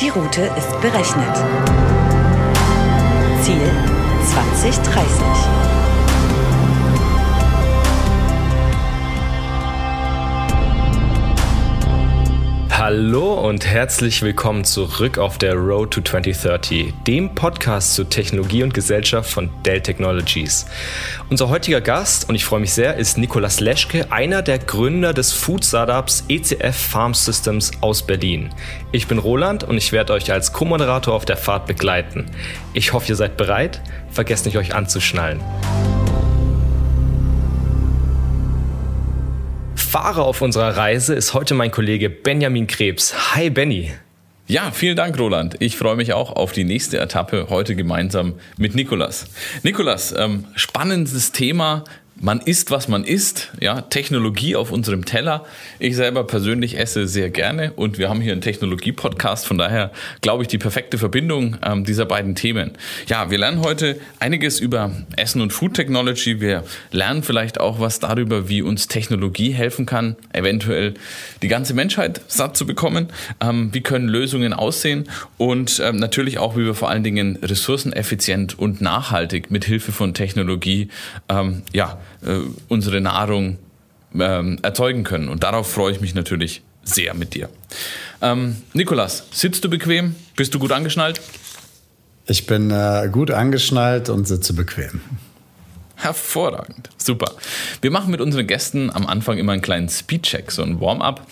[0.00, 1.36] Die Route ist berechnet.
[3.42, 3.70] Ziel
[4.26, 5.75] 2030.
[12.88, 18.72] Hallo und herzlich willkommen zurück auf der Road to 2030, dem Podcast zur Technologie und
[18.72, 20.66] Gesellschaft von Dell Technologies.
[21.28, 25.32] Unser heutiger Gast, und ich freue mich sehr, ist Nikolas Leschke, einer der Gründer des
[25.32, 28.54] Food Startups ECF Farm Systems aus Berlin.
[28.92, 32.26] Ich bin Roland und ich werde euch als Co-Moderator auf der Fahrt begleiten.
[32.72, 33.80] Ich hoffe, ihr seid bereit.
[34.12, 35.40] Vergesst nicht, euch anzuschnallen.
[39.96, 43.34] Fahrer auf unserer Reise ist heute mein Kollege Benjamin Krebs.
[43.34, 43.92] Hi Benny.
[44.46, 45.56] Ja, vielen Dank, Roland.
[45.60, 49.24] Ich freue mich auch auf die nächste Etappe heute gemeinsam mit Nikolas.
[49.62, 51.84] Nikolas, ähm, spannendes Thema,
[52.18, 55.44] man isst, was man isst, ja, Technologie auf unserem Teller.
[55.78, 59.92] Ich selber persönlich esse sehr gerne und wir haben hier einen Technologie-Podcast, von daher
[60.22, 62.72] glaube ich die perfekte Verbindung ähm, dieser beiden Themen.
[63.06, 66.40] Ja, wir lernen heute einiges über Essen und Food Technology.
[66.40, 70.94] Wir lernen vielleicht auch was darüber, wie uns Technologie helfen kann, eventuell
[71.42, 73.08] die ganze Menschheit satt zu bekommen.
[73.40, 78.58] Ähm, wie können Lösungen aussehen und ähm, natürlich auch, wie wir vor allen Dingen ressourceneffizient
[78.58, 80.88] und nachhaltig mit Hilfe von Technologie,
[81.28, 83.58] ähm, ja, äh, unsere Nahrung
[84.14, 85.28] ähm, erzeugen können.
[85.28, 87.48] Und darauf freue ich mich natürlich sehr mit dir.
[88.22, 90.14] Ähm, Nikolas, sitzt du bequem?
[90.36, 91.20] Bist du gut angeschnallt?
[92.26, 95.00] Ich bin äh, gut angeschnallt und sitze bequem.
[95.96, 97.32] Hervorragend, super.
[97.80, 101.26] Wir machen mit unseren Gästen am Anfang immer einen kleinen Speedcheck, so ein Warm-up,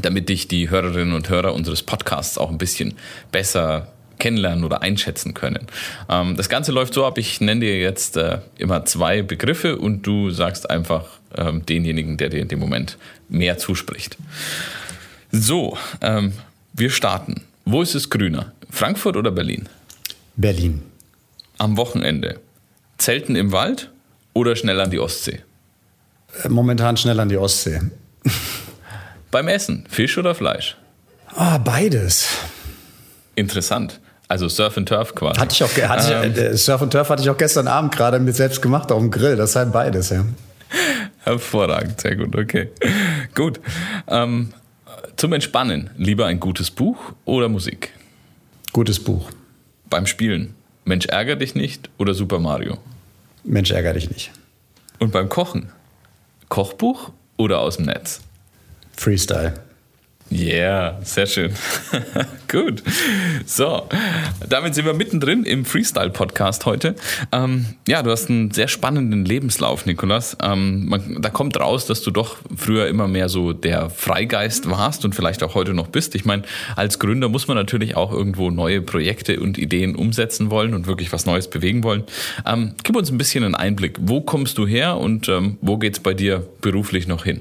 [0.00, 2.94] damit dich die Hörerinnen und Hörer unseres Podcasts auch ein bisschen
[3.32, 5.66] besser kennenlernen oder einschätzen können.
[6.08, 10.06] Ähm, das Ganze läuft so ab, ich nenne dir jetzt äh, immer zwei Begriffe und
[10.06, 11.04] du sagst einfach
[11.36, 14.16] ähm, denjenigen, der dir in dem Moment mehr zuspricht.
[15.30, 16.32] So, ähm,
[16.72, 17.42] wir starten.
[17.64, 18.52] Wo ist es grüner?
[18.70, 19.68] Frankfurt oder Berlin?
[20.36, 20.82] Berlin.
[21.58, 22.40] Am Wochenende.
[22.98, 23.90] Zelten im Wald
[24.32, 25.40] oder schnell an die Ostsee?
[26.42, 27.80] Äh, momentan schnell an die Ostsee.
[29.30, 30.76] Beim Essen, Fisch oder Fleisch?
[31.34, 32.28] Ah, beides.
[33.34, 34.00] Interessant.
[34.28, 35.40] Also Surf and Turf quasi.
[35.40, 37.94] Hatte ich auch, hatte ähm, ich, äh, Surf and Turf hatte ich auch gestern Abend
[37.94, 39.36] gerade mit selbst gemacht auf dem Grill.
[39.36, 40.24] Das ist halt beides, ja.
[41.20, 42.70] Hervorragend, sehr gut, okay.
[43.34, 43.60] gut.
[44.08, 44.52] Ähm,
[45.16, 47.92] zum Entspannen, lieber ein gutes Buch oder Musik?
[48.72, 49.30] Gutes Buch.
[49.88, 50.54] Beim Spielen,
[50.84, 52.78] Mensch ärger dich nicht oder Super Mario?
[53.44, 54.32] Mensch ärger dich nicht.
[54.98, 55.70] Und beim Kochen,
[56.48, 58.20] Kochbuch oder aus dem Netz?
[58.96, 59.54] Freestyle.
[60.30, 61.52] Yeah, sehr schön.
[62.50, 62.82] Gut.
[63.44, 63.88] So,
[64.48, 66.96] damit sind wir mittendrin im Freestyle-Podcast heute.
[67.30, 70.36] Ähm, ja, du hast einen sehr spannenden Lebenslauf, Nikolas.
[70.42, 75.04] Ähm, man, da kommt raus, dass du doch früher immer mehr so der Freigeist warst
[75.04, 76.16] und vielleicht auch heute noch bist.
[76.16, 76.42] Ich meine,
[76.74, 81.12] als Gründer muss man natürlich auch irgendwo neue Projekte und Ideen umsetzen wollen und wirklich
[81.12, 82.02] was Neues bewegen wollen.
[82.44, 83.96] Ähm, gib uns ein bisschen einen Einblick.
[84.00, 87.40] Wo kommst du her und ähm, wo geht's bei dir beruflich noch hin?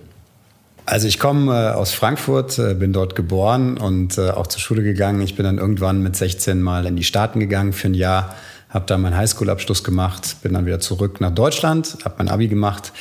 [0.87, 4.83] Also ich komme äh, aus Frankfurt, äh, bin dort geboren und äh, auch zur Schule
[4.83, 5.19] gegangen.
[5.21, 8.35] Ich bin dann irgendwann mit 16 mal in die Staaten gegangen für ein Jahr,
[8.69, 12.93] habe da meinen Highschool-Abschluss gemacht, bin dann wieder zurück nach Deutschland, habe mein Abi gemacht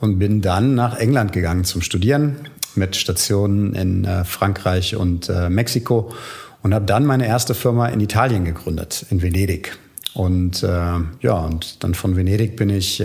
[0.00, 2.36] und bin dann nach England gegangen zum Studieren
[2.76, 6.12] mit Stationen in Frankreich und Mexiko
[6.62, 9.78] und habe dann meine erste Firma in Italien gegründet, in Venedig.
[10.12, 13.00] Und ja, und dann von Venedig bin ich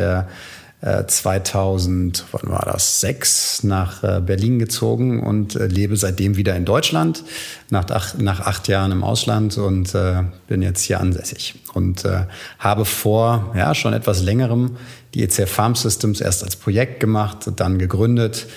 [0.82, 6.56] 2000, äh, wann war das, sechs nach äh, Berlin gezogen und äh, lebe seitdem wieder
[6.56, 7.24] in Deutschland,
[7.70, 11.56] nach acht, nach acht Jahren im Ausland und äh, bin jetzt hier ansässig.
[11.74, 12.26] Und äh,
[12.60, 14.78] habe vor, ja, schon etwas längerem
[15.14, 18.48] die ECF Farm Systems erst als Projekt gemacht, dann gegründet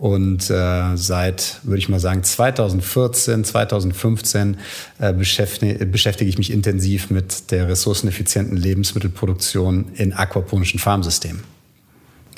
[0.00, 4.56] und äh, seit, würde ich mal sagen, 2014, 2015
[4.98, 11.42] äh, beschäftige, beschäftige ich mich intensiv mit der ressourceneffizienten Lebensmittelproduktion in aquaponischen Farmsystemen.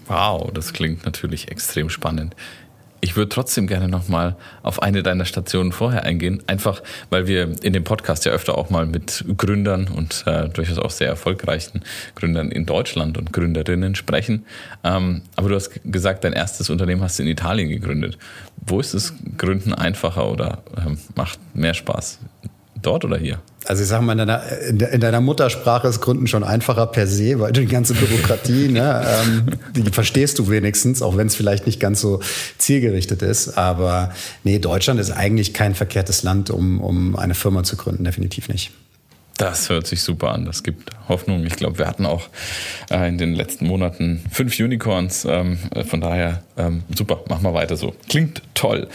[0.07, 2.35] Wow, das klingt natürlich extrem spannend.
[3.05, 7.73] Ich würde trotzdem gerne nochmal auf eine deiner Stationen vorher eingehen, einfach weil wir in
[7.73, 11.83] dem Podcast ja öfter auch mal mit Gründern und äh, durchaus auch sehr erfolgreichen
[12.15, 14.47] Gründern in Deutschland und Gründerinnen sprechen.
[14.85, 18.19] Ähm, aber du hast gesagt, dein erstes Unternehmen hast du in Italien gegründet.
[18.65, 22.21] Wo ist das Gründen einfacher oder ähm, macht mehr Spaß?
[22.83, 23.41] Dort oder hier?
[23.65, 24.43] Also ich sage mal, in deiner,
[24.93, 29.07] in deiner, Muttersprache ist Gründen schon einfacher per se, weil du die ganze Bürokratie, ne,
[29.07, 32.21] ähm, die verstehst du wenigstens, auch wenn es vielleicht nicht ganz so
[32.59, 33.57] zielgerichtet ist.
[33.57, 34.11] Aber
[34.43, 38.73] nee, Deutschland ist eigentlich kein verkehrtes Land, um, um eine Firma zu gründen, definitiv nicht.
[39.37, 40.45] Das hört sich super an.
[40.45, 41.45] Das gibt Hoffnung.
[41.47, 42.29] Ich glaube, wir hatten auch
[42.91, 45.25] äh, in den letzten Monaten fünf Unicorns.
[45.25, 47.95] Ähm, von daher ähm, super, mach mal weiter so.
[48.09, 48.89] Klingt toll.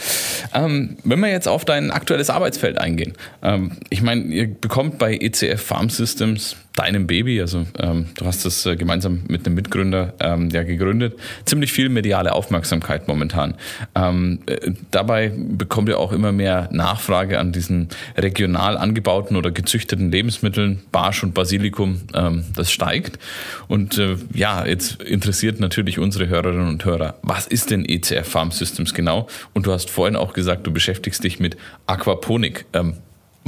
[0.54, 3.14] Ähm, wenn wir jetzt auf dein aktuelles Arbeitsfeld eingehen.
[3.42, 8.44] Ähm, ich meine, ihr bekommt bei ECF Farm Systems deinem Baby, also ähm, du hast
[8.44, 13.54] das äh, gemeinsam mit einem Mitgründer ähm, ja gegründet, ziemlich viel mediale Aufmerksamkeit momentan.
[13.96, 20.12] Ähm, äh, dabei bekommt ihr auch immer mehr Nachfrage an diesen regional angebauten oder gezüchteten
[20.12, 23.18] Lebensmitteln, Barsch und Basilikum, ähm, das steigt.
[23.66, 28.52] Und äh, ja, jetzt interessiert natürlich unsere Hörerinnen und Hörer, was ist denn ECF Farm
[28.52, 29.26] Systems genau?
[29.52, 32.66] Und du hast vorhin auch gesagt, du beschäftigst dich mit Aquaponik.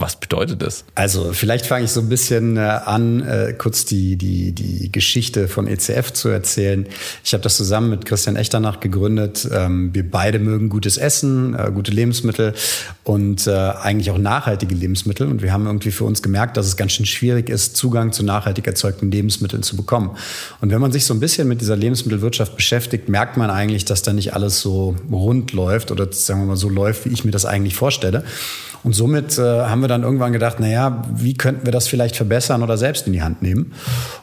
[0.01, 0.87] Was bedeutet das?
[0.95, 5.47] Also vielleicht fange ich so ein bisschen äh, an, äh, kurz die, die, die Geschichte
[5.47, 6.87] von ECF zu erzählen.
[7.23, 9.47] Ich habe das zusammen mit Christian Echternach gegründet.
[9.53, 12.55] Ähm, wir beide mögen gutes Essen, äh, gute Lebensmittel
[13.05, 15.27] und eigentlich auch nachhaltige Lebensmittel.
[15.27, 18.23] Und wir haben irgendwie für uns gemerkt, dass es ganz schön schwierig ist, Zugang zu
[18.23, 20.17] nachhaltig erzeugten Lebensmitteln zu bekommen.
[20.61, 24.03] Und wenn man sich so ein bisschen mit dieser Lebensmittelwirtschaft beschäftigt, merkt man eigentlich, dass
[24.03, 27.33] da nicht alles so rund läuft oder sagen wir mal so läuft, wie ich mir
[27.33, 28.25] das eigentlich vorstelle.
[28.83, 32.63] Und somit äh, haben wir dann irgendwann gedacht, naja, wie könnten wir das vielleicht verbessern
[32.63, 33.73] oder selbst in die Hand nehmen?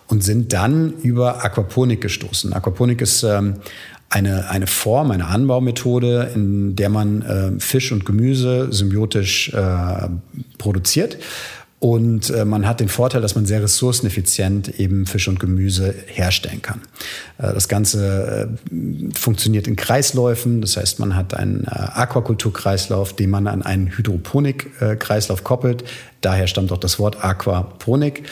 [0.07, 2.53] Und sind dann über Aquaponik gestoßen.
[2.53, 3.55] Aquaponik ist ähm,
[4.09, 10.09] eine, eine Form, eine Anbaumethode, in der man äh, Fisch und Gemüse symbiotisch äh,
[10.57, 11.17] produziert.
[11.79, 16.63] Und äh, man hat den Vorteil, dass man sehr ressourceneffizient eben Fisch und Gemüse herstellen
[16.63, 16.81] kann.
[17.37, 20.61] Äh, das Ganze äh, funktioniert in Kreisläufen.
[20.61, 25.83] Das heißt, man hat einen äh, Aquakulturkreislauf, den man an einen Hydroponikkreislauf koppelt.
[26.21, 28.23] Daher stammt auch das Wort Aquaponik.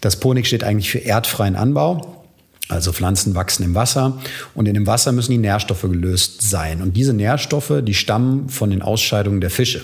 [0.00, 2.21] Das Ponik steht eigentlich für erdfreien Anbau.
[2.68, 4.18] Also Pflanzen wachsen im Wasser
[4.54, 6.80] und in dem Wasser müssen die Nährstoffe gelöst sein.
[6.80, 9.82] Und diese Nährstoffe, die stammen von den Ausscheidungen der Fische.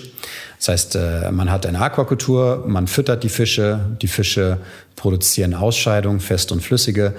[0.57, 4.59] Das heißt, äh, man hat eine Aquakultur, man füttert die Fische, die Fische
[4.95, 7.15] produzieren Ausscheidungen, fest und flüssige.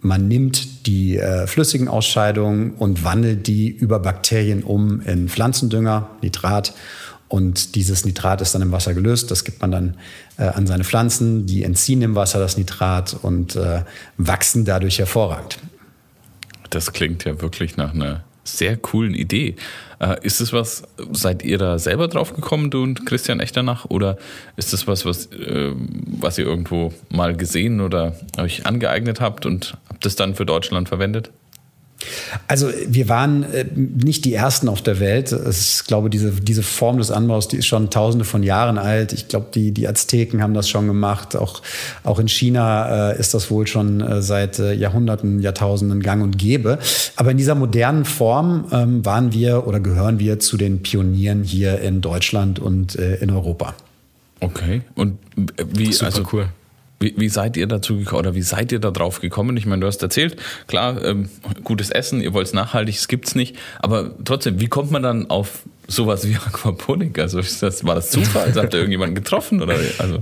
[0.00, 6.74] Man nimmt die äh, flüssigen Ausscheidungen und wandelt die über Bakterien um in Pflanzendünger, Nitrat.
[7.28, 9.30] Und dieses Nitrat ist dann im Wasser gelöst.
[9.30, 9.96] Das gibt man dann
[10.36, 11.46] äh, an seine Pflanzen.
[11.46, 13.82] Die entziehen im Wasser das Nitrat und äh,
[14.18, 15.58] wachsen dadurch hervorragend.
[16.70, 19.56] Das klingt ja wirklich nach einer sehr coolen Idee.
[19.98, 23.86] Äh, ist es was, seid ihr da selber drauf gekommen, du und Christian Echternach?
[23.86, 24.18] Oder
[24.56, 29.76] ist das was, was, äh, was ihr irgendwo mal gesehen oder euch angeeignet habt und
[29.88, 31.30] habt es dann für Deutschland verwendet?
[32.46, 35.34] Also wir waren äh, nicht die Ersten auf der Welt.
[35.50, 39.12] Ich glaube, diese, diese Form des Anbaus, die ist schon tausende von Jahren alt.
[39.12, 41.36] Ich glaube, die, die Azteken haben das schon gemacht.
[41.36, 41.62] Auch,
[42.02, 46.78] auch in China äh, ist das wohl schon äh, seit Jahrhunderten, Jahrtausenden gang und gäbe.
[47.16, 51.80] Aber in dieser modernen Form ähm, waren wir oder gehören wir zu den Pionieren hier
[51.80, 53.74] in Deutschland und in Europa.
[54.40, 54.82] Okay.
[54.94, 55.18] Und
[55.56, 56.48] wie, Super also cool.
[57.00, 59.56] Wie, wie, seid ihr dazu gekommen oder wie seid ihr da drauf gekommen?
[59.56, 60.36] Ich meine, du hast erzählt,
[60.66, 61.28] klar, ähm,
[61.62, 65.02] gutes Essen, ihr wollt es nachhaltig, es gibt es nicht, aber trotzdem, wie kommt man
[65.02, 67.18] dann auf sowas wie Aquaponik?
[67.18, 68.44] Also das, war das Zufall?
[68.44, 70.20] Also habt ihr irgendjemanden getroffen oder also?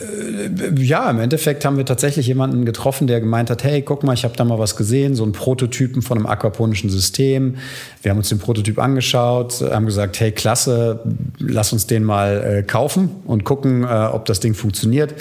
[0.00, 4.14] Äh, ja, im Endeffekt haben wir tatsächlich jemanden getroffen, der gemeint hat, hey, guck mal,
[4.14, 7.56] ich habe da mal was gesehen, so einen Prototypen von einem aquaponischen System.
[8.02, 11.00] Wir haben uns den Prototyp angeschaut, haben gesagt, hey, klasse,
[11.38, 15.14] lass uns den mal äh, kaufen und gucken, äh, ob das Ding funktioniert.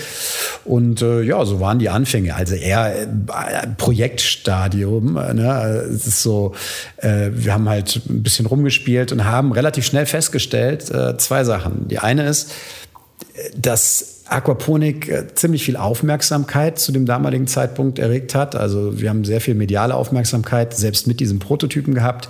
[0.65, 2.35] Und ja, so waren die Anfänge.
[2.35, 3.07] Also eher
[3.77, 5.13] Projektstadium.
[5.13, 5.85] Ne?
[5.93, 6.53] Es ist so,
[7.01, 11.87] wir haben halt ein bisschen rumgespielt und haben relativ schnell festgestellt, zwei Sachen.
[11.87, 12.51] Die eine ist,
[13.55, 18.55] dass Aquaponik äh, ziemlich viel Aufmerksamkeit zu dem damaligen Zeitpunkt erregt hat.
[18.55, 22.29] Also wir haben sehr viel mediale Aufmerksamkeit selbst mit diesem Prototypen gehabt.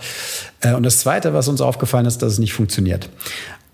[0.62, 3.10] Äh, und das Zweite, was uns aufgefallen ist, dass es nicht funktioniert.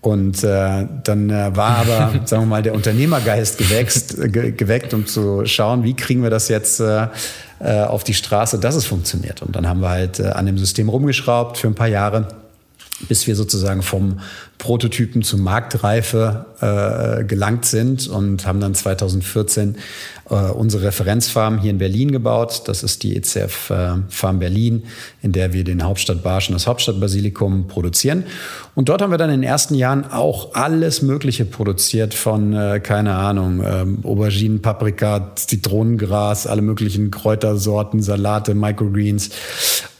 [0.00, 5.06] Und äh, dann äh, war aber, sagen wir mal, der Unternehmergeist gewächst, ge geweckt, um
[5.06, 7.06] zu schauen, wie kriegen wir das jetzt äh,
[7.60, 9.40] äh, auf die Straße, dass es funktioniert.
[9.42, 12.28] Und dann haben wir halt äh, an dem System rumgeschraubt für ein paar Jahre
[13.08, 14.20] bis wir sozusagen vom
[14.58, 19.76] Prototypen zur Marktreife äh, gelangt sind und haben dann 2014
[20.30, 22.62] äh, unsere Referenzfarm hier in Berlin gebaut.
[22.66, 24.84] Das ist die ECF äh, Farm Berlin,
[25.22, 28.24] in der wir den Hauptstadtbarsch und das Hauptstadtbasilikum produzieren.
[28.74, 32.80] Und dort haben wir dann in den ersten Jahren auch alles Mögliche produziert von, äh,
[32.80, 39.30] keine Ahnung, ähm, Auberginen, Paprika, Zitronengras, alle möglichen Kräutersorten, Salate, Microgreens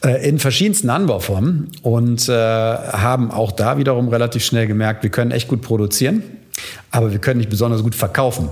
[0.05, 5.31] äh, in verschiedensten Anbauformen und äh, haben auch da wiederum relativ schnell gemerkt, wir können
[5.31, 6.23] echt gut produzieren.
[6.91, 8.49] aber wir können nicht besonders gut verkaufen.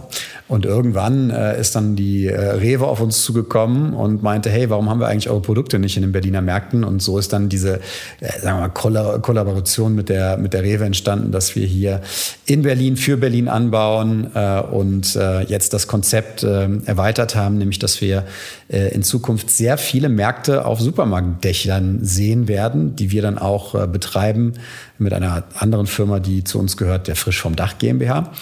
[0.49, 4.91] Und irgendwann äh, ist dann die äh, Rewe auf uns zugekommen und meinte, hey, warum
[4.91, 6.85] haben wir eigentlich eure Produkte nicht in den Berliner Märkten?
[6.85, 7.77] Und so ist dann diese,
[8.21, 12.01] äh, sagen wir mal, Kolla Kollaboration mit der, mit der Rewe entstanden, dass wir hier
[12.45, 17.79] in Berlin für Berlin anbauen äh, und äh, jetzt das Konzept äh, erweitert haben, nämlich
[17.79, 18.25] dass wir
[18.73, 24.55] in Zukunft sehr viele Märkte auf Supermarktdächern sehen werden, die wir dann auch äh, betreiben
[24.99, 28.33] mit einer anderen Firma, die zu uns gehört, der Frisch vom Dach GmbH.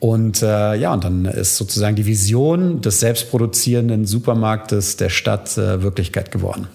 [0.00, 5.82] Und äh, ja, und dann ist sozusagen die Vision des selbstproduzierenden Supermarktes der Stadt äh,
[5.82, 6.68] Wirklichkeit geworden.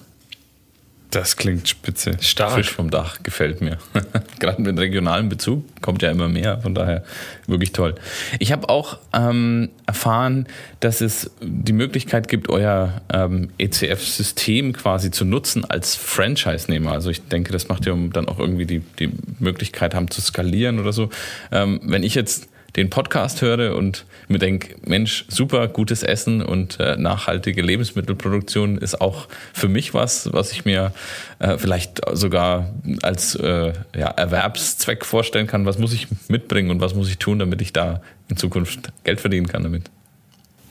[1.14, 2.18] Das klingt spitze.
[2.22, 2.54] Stark.
[2.54, 3.78] Fisch vom Dach gefällt mir.
[4.40, 6.60] Gerade mit regionalem Bezug kommt ja immer mehr.
[6.62, 7.04] Von daher
[7.46, 7.94] wirklich toll.
[8.40, 10.48] Ich habe auch ähm, erfahren,
[10.80, 16.92] dass es die Möglichkeit gibt, euer ähm, ECF-System quasi zu nutzen als Franchise-Nehmer.
[16.92, 20.20] Also ich denke, das macht ja um dann auch irgendwie die, die Möglichkeit haben zu
[20.20, 21.10] skalieren oder so.
[21.52, 26.80] Ähm, wenn ich jetzt den Podcast höre und mir denke, Mensch, super gutes Essen und
[26.80, 30.92] äh, nachhaltige Lebensmittelproduktion ist auch für mich was, was ich mir
[31.40, 35.66] äh, vielleicht sogar als äh, ja, Erwerbszweck vorstellen kann.
[35.66, 39.22] Was muss ich mitbringen und was muss ich tun, damit ich da in Zukunft Geld
[39.22, 39.92] verdienen kann damit?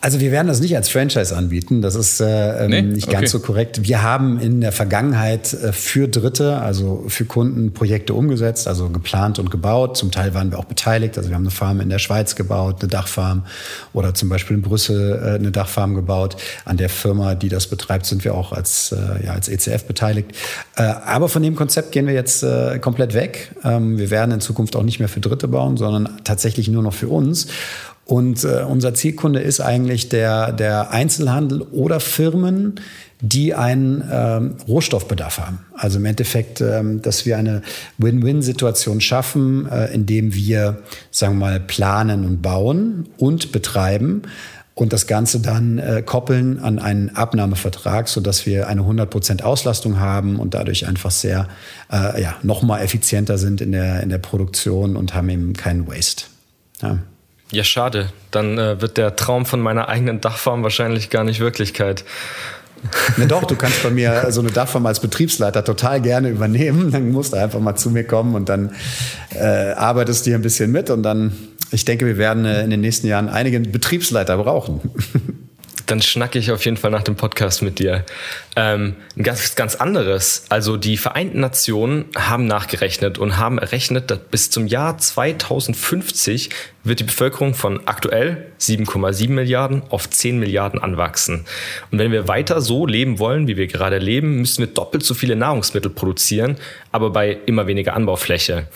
[0.03, 2.83] Also wir werden das nicht als Franchise anbieten, das ist äh, ähm, nee?
[2.83, 3.27] nicht ganz okay.
[3.29, 3.85] so korrekt.
[3.85, 9.39] Wir haben in der Vergangenheit äh, für Dritte, also für Kunden Projekte umgesetzt, also geplant
[9.39, 9.97] und gebaut.
[9.97, 12.79] Zum Teil waren wir auch beteiligt, also wir haben eine Farm in der Schweiz gebaut,
[12.81, 13.47] eine Dachfarm
[13.93, 16.37] oder zum Beispiel in Brüssel äh, eine Dachfarm gebaut.
[16.65, 20.33] An der Firma, die das betreibt, sind wir auch als, äh, ja, als ECF beteiligt.
[20.75, 23.55] Äh, aber von dem Konzept gehen wir jetzt äh, komplett weg.
[23.63, 26.95] Ähm, wir werden in Zukunft auch nicht mehr für Dritte bauen, sondern tatsächlich nur noch
[26.95, 27.47] für uns.
[28.05, 32.81] Und äh, unser Zielkunde ist eigentlich der, der Einzelhandel oder Firmen,
[33.21, 35.61] die einen ähm, Rohstoffbedarf haben.
[35.75, 37.63] Also im Endeffekt, ähm, dass wir eine
[37.99, 40.83] Win-Win-Situation schaffen, äh, indem wir,
[41.13, 44.23] sagen wir mal, planen und bauen und betreiben
[44.75, 50.41] und das Ganze dann äh, koppeln an einen Abnahmevertrag, sodass wir eine 100% Auslastung haben
[50.41, 51.47] und dadurch einfach sehr,
[51.93, 56.25] äh, ja, nochmal effizienter sind in der, in der Produktion und haben eben keinen Waste.
[56.83, 56.99] Ja.
[57.53, 58.09] Ja, schade.
[58.31, 62.05] Dann äh, wird der Traum von meiner eigenen Dachfarm wahrscheinlich gar nicht Wirklichkeit.
[63.19, 66.91] Na doch, du kannst bei mir so eine Dachfarm als Betriebsleiter total gerne übernehmen.
[66.91, 68.73] Dann musst du einfach mal zu mir kommen und dann
[69.35, 71.33] äh, arbeitest du hier ein bisschen mit und dann,
[71.71, 74.81] ich denke, wir werden äh, in den nächsten Jahren einige Betriebsleiter brauchen.
[75.87, 78.05] dann schnacke ich auf jeden Fall nach dem Podcast mit dir.
[78.57, 80.45] Ähm, ein ganz, ganz anderes.
[80.49, 86.51] Also die Vereinten Nationen haben nachgerechnet und haben errechnet, dass bis zum Jahr 2050
[86.85, 91.45] wird die Bevölkerung von aktuell 7,7 Milliarden auf 10 Milliarden anwachsen.
[91.91, 95.15] Und wenn wir weiter so leben wollen, wie wir gerade leben, müssen wir doppelt so
[95.15, 96.57] viele Nahrungsmittel produzieren,
[96.91, 98.67] aber bei immer weniger Anbaufläche.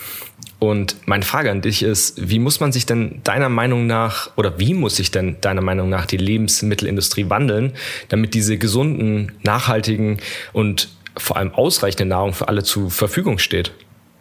[0.59, 4.59] Und meine Frage an dich ist, wie muss man sich denn deiner Meinung nach oder
[4.59, 7.73] wie muss sich denn deiner Meinung nach die Lebensmittelindustrie wandeln,
[8.09, 10.19] damit diese gesunden, nachhaltigen
[10.53, 13.73] und vor allem ausreichende Nahrung für alle zur Verfügung steht?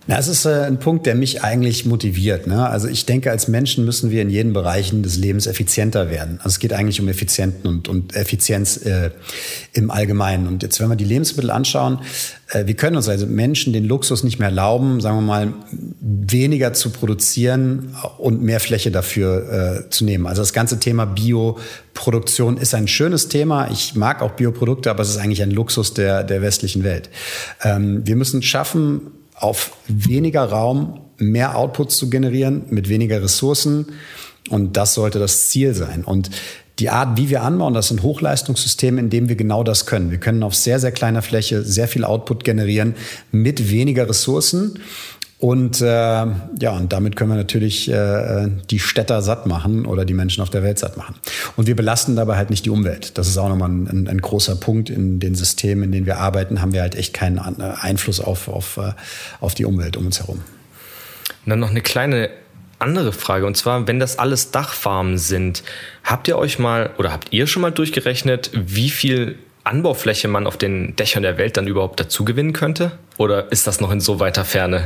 [0.08, 2.46] Na, es ist äh, ein Punkt, der mich eigentlich motiviert.
[2.46, 2.70] Ne?
[2.70, 6.38] Also ich denke, als Menschen müssen wir in jeden Bereichen des Lebens effizienter werden.
[6.38, 9.10] Also es geht eigentlich um Effizienten und, und Effizienz äh,
[9.74, 10.48] im Allgemeinen.
[10.48, 12.02] Und jetzt, wenn wir die Lebensmittel anschauen,
[12.50, 15.54] äh, wir können uns also Menschen den Luxus nicht mehr erlauben, sagen wir mal,
[16.00, 20.28] weniger zu produzieren und mehr Fläche dafür äh, zu nehmen.
[20.28, 23.72] Also das ganze Thema Bioproduktion ist ein schönes Thema.
[23.72, 27.10] Ich mag auch Bioprodukte, aber es ist eigentlich ein Luxus der, der westlichen Welt.
[27.64, 29.02] Ähm, wir müssen schaffen,
[29.36, 33.88] auf weniger Raum mehr Outputs zu generieren mit weniger Ressourcen.
[34.50, 36.04] Und das sollte das Ziel sein.
[36.04, 36.30] Und
[36.80, 40.12] die Art, wie wir anbauen, das sind Hochleistungssysteme, in denen wir genau das können.
[40.12, 42.96] Wir können auf sehr, sehr kleiner Fläche sehr viel Output generieren
[43.32, 44.80] mit weniger Ressourcen.
[45.38, 50.14] Und äh, ja, und damit können wir natürlich äh, die Städter satt machen oder die
[50.14, 51.16] Menschen auf der Welt satt machen.
[51.58, 53.18] Und wir belasten dabei halt nicht die Umwelt.
[53.18, 56.62] Das ist auch nochmal ein, ein großer Punkt in den Systemen, in denen wir arbeiten,
[56.62, 58.94] haben wir halt echt keinen Einfluss auf, auf, äh,
[59.42, 60.38] auf die Umwelt um uns herum.
[61.46, 62.30] Und dann noch eine kleine
[62.80, 63.46] andere Frage.
[63.46, 65.64] Und zwar, wenn das alles Dachfarmen sind,
[66.04, 70.58] habt ihr euch mal oder habt ihr schon mal durchgerechnet, wie viel Anbaufläche man auf
[70.58, 72.92] den Dächern der Welt dann überhaupt dazu gewinnen könnte?
[73.18, 74.84] Oder ist das noch in so weiter Ferne?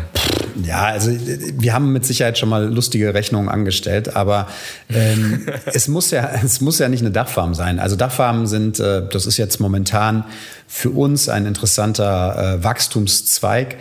[0.64, 4.48] Ja, also wir haben mit Sicherheit schon mal lustige Rechnungen angestellt, aber
[4.90, 7.78] ähm, es, muss ja, es muss ja nicht eine Dachfarm sein.
[7.78, 10.24] Also Dachfarmen sind, äh, das ist jetzt momentan
[10.66, 13.78] für uns ein interessanter äh, Wachstumszweig.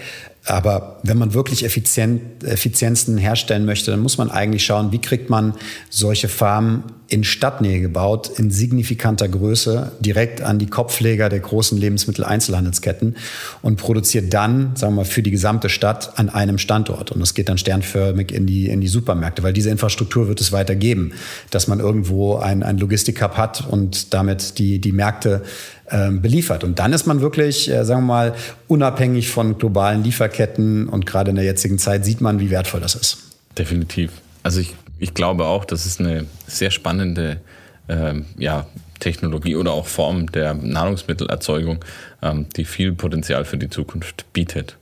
[0.46, 5.30] Aber wenn man wirklich Effizient, Effizienzen herstellen möchte, dann muss man eigentlich schauen, wie kriegt
[5.30, 5.54] man
[5.90, 13.16] solche Farmen in Stadtnähe gebaut, in signifikanter Größe, direkt an die Kopfleger der großen Lebensmitteleinzelhandelsketten
[13.62, 17.10] und produziert dann, sagen wir mal, für die gesamte Stadt an einem Standort.
[17.10, 20.52] Und das geht dann sternförmig in die, in die Supermärkte, weil diese Infrastruktur wird es
[20.52, 21.12] weiter geben,
[21.50, 25.42] dass man irgendwo ein, ein Logistik-Hub hat und damit die, die Märkte
[25.90, 26.62] ähm, beliefert.
[26.62, 28.34] Und dann ist man wirklich, äh, sagen wir mal,
[28.66, 32.94] unabhängig von globalen Lieferketten und gerade in der jetzigen Zeit sieht man, wie wertvoll das
[32.94, 33.18] ist.
[33.56, 34.12] Definitiv.
[34.42, 37.40] Also ich ich glaube auch, das ist eine sehr spannende
[37.88, 38.66] ähm, ja,
[39.00, 41.84] Technologie oder auch Form der Nahrungsmittelerzeugung,
[42.22, 44.76] ähm, die viel Potenzial für die Zukunft bietet.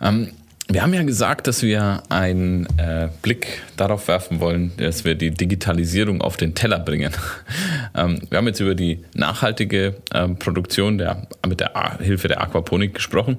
[0.00, 0.32] Ähm,
[0.70, 5.30] wir haben ja gesagt, dass wir einen äh, Blick darauf werfen wollen, dass wir die
[5.30, 7.12] Digitalisierung auf den Teller bringen.
[7.96, 12.92] ähm, wir haben jetzt über die nachhaltige äh, Produktion der, mit der Hilfe der Aquaponik
[12.92, 13.38] gesprochen.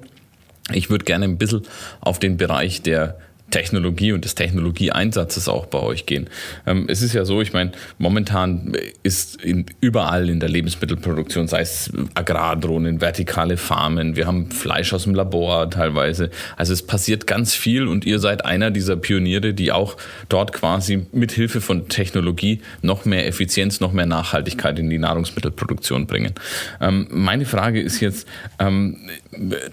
[0.72, 1.62] Ich würde gerne ein bisschen
[2.00, 3.16] auf den Bereich der
[3.50, 6.28] Technologie und des Technologieeinsatzes auch bei euch gehen.
[6.66, 11.60] Ähm, es ist ja so, ich meine, momentan ist in, überall in der Lebensmittelproduktion, sei
[11.60, 16.30] es Agrardrohnen, vertikale Farmen, wir haben Fleisch aus dem Labor teilweise.
[16.56, 19.96] Also es passiert ganz viel und ihr seid einer dieser Pioniere, die auch
[20.28, 26.06] dort quasi mit Hilfe von Technologie noch mehr Effizienz, noch mehr Nachhaltigkeit in die Nahrungsmittelproduktion
[26.06, 26.34] bringen.
[26.80, 28.26] Ähm, meine Frage ist jetzt,
[28.58, 28.96] ähm,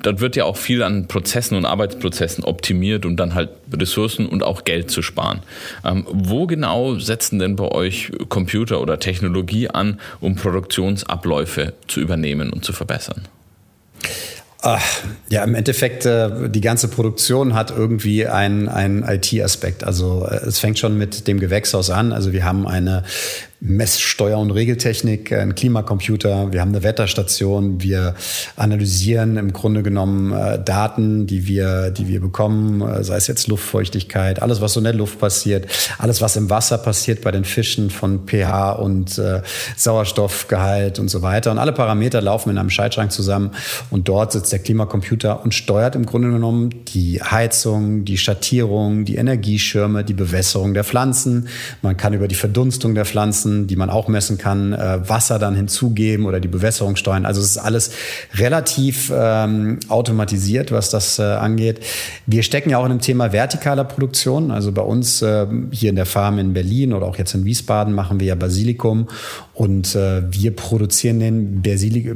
[0.02, 4.44] dort wird ja auch viel an Prozessen und Arbeitsprozessen optimiert und dann halt Ressourcen und
[4.44, 5.42] auch Geld zu sparen.
[5.86, 12.52] Ähm, wo genau setzen denn bei euch Computer oder Technologie an, um Produktionsabläufe zu übernehmen
[12.52, 13.28] und zu verbessern?
[14.62, 14.84] Ach,
[15.30, 19.84] ja, im Endeffekt, äh, die ganze Produktion hat irgendwie einen, IT-Aspekt.
[19.84, 22.12] Also äh, es fängt schon mit dem Gewächshaus an.
[22.12, 23.04] Also wir haben eine
[23.60, 28.14] Messsteuer- und Regeltechnik, ein Klimacomputer, wir haben eine Wetterstation, wir
[28.56, 33.48] analysieren im Grunde genommen äh, Daten, die wir, die wir bekommen, äh, sei es jetzt
[33.48, 35.66] Luftfeuchtigkeit, alles, was so in der Luft passiert,
[35.98, 39.42] alles, was im Wasser passiert bei den Fischen von pH und äh,
[39.76, 41.50] Sauerstoffgehalt und so weiter.
[41.50, 43.52] Und alle Parameter laufen in einem Schaltschrank zusammen
[43.90, 49.16] und dort sitzt der Klimacomputer und steuert im Grunde genommen die Heizung, die Schattierung, die
[49.16, 51.48] Energieschirme, die Bewässerung der Pflanzen.
[51.82, 55.40] Man kann über die Verdunstung der Pflanzen Pflanzen, die man auch messen kann, äh, Wasser
[55.40, 57.26] dann hinzugeben oder die Bewässerung steuern.
[57.26, 57.92] Also es ist alles
[58.36, 61.80] relativ ähm, automatisiert, was das äh, angeht.
[62.26, 64.52] Wir stecken ja auch in dem Thema vertikaler Produktion.
[64.52, 67.94] Also bei uns äh, hier in der Farm in Berlin oder auch jetzt in Wiesbaden
[67.94, 69.08] machen wir ja Basilikum
[69.54, 71.62] und äh, wir produzieren den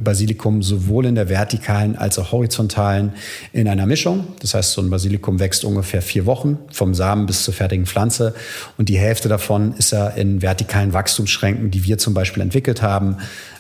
[0.04, 3.14] Basilikum sowohl in der vertikalen als auch horizontalen
[3.52, 4.28] in einer Mischung.
[4.42, 8.36] Das heißt, so ein Basilikum wächst ungefähr vier Wochen vom Samen bis zur fertigen Pflanze
[8.78, 13.18] und die Hälfte davon ist er in vertikalen Wachstumsschränken, die wir zum Beispiel entwickelt haben.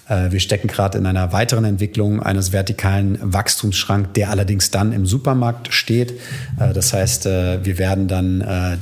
[0.08, 5.06] Äh, wir stecken gerade in einer weiteren Entwicklung eines vertikalen Wachstumsschranks, der allerdings dann im
[5.06, 6.14] Supermarkt steht.
[6.60, 8.22] Äh, das heißt, äh, wir werden dann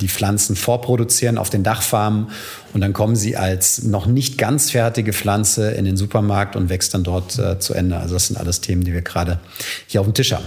[0.00, 2.28] die Pflanzen vorproduzieren auf den Dachfarmen
[2.72, 6.94] und dann kommen sie als noch nicht ganz fertige Pflanze in den Supermarkt und wächst
[6.94, 7.98] dann dort zu Ende.
[7.98, 9.38] Also das sind alles Themen, die wir gerade
[9.86, 10.44] hier auf dem Tisch haben.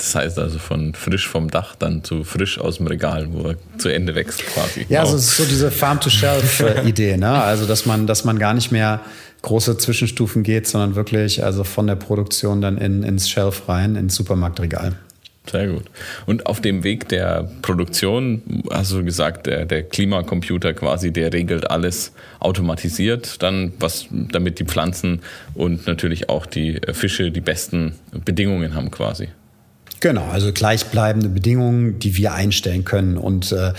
[0.00, 3.56] Das heißt also von frisch vom Dach dann zu frisch aus dem Regal, wo er
[3.76, 4.86] zu Ende wächst quasi.
[4.88, 7.30] Ja, also es ist so diese Farm-to-Shelf-Idee, ne?
[7.30, 9.02] Also dass man, dass man gar nicht mehr
[9.42, 14.14] große Zwischenstufen geht, sondern wirklich also von der Produktion dann in, ins Shelf rein, ins
[14.14, 14.96] Supermarktregal.
[15.50, 15.84] Sehr gut.
[16.24, 21.70] Und auf dem Weg der Produktion, hast du gesagt, der, der Klimacomputer quasi, der regelt
[21.70, 25.20] alles automatisiert, dann was, damit die Pflanzen
[25.52, 29.28] und natürlich auch die Fische die besten Bedingungen haben quasi.
[30.00, 33.18] Genau, also gleichbleibende Bedingungen, die wir einstellen können.
[33.18, 33.74] Und äh,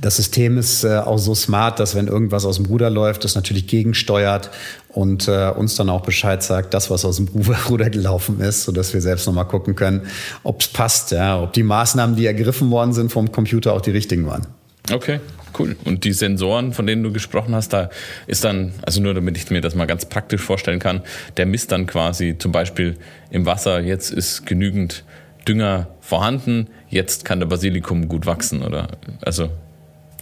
[0.00, 3.34] das System ist äh, auch so smart, dass wenn irgendwas aus dem Ruder läuft, das
[3.34, 4.50] natürlich gegensteuert
[4.88, 7.26] und äh, uns dann auch Bescheid sagt, das, was aus dem
[7.68, 10.02] Ruder gelaufen ist, sodass wir selbst nochmal gucken können,
[10.44, 13.90] ob es passt, ja, ob die Maßnahmen, die ergriffen worden sind vom Computer, auch die
[13.90, 14.46] richtigen waren.
[14.92, 15.18] Okay,
[15.58, 15.74] cool.
[15.84, 17.90] Und die Sensoren, von denen du gesprochen hast, da
[18.28, 21.02] ist dann, also nur damit ich mir das mal ganz praktisch vorstellen kann,
[21.36, 22.96] der misst dann quasi zum Beispiel
[23.30, 25.04] im Wasser, jetzt ist genügend
[25.46, 28.88] Dünger vorhanden, jetzt kann der Basilikum gut wachsen oder
[29.22, 29.48] also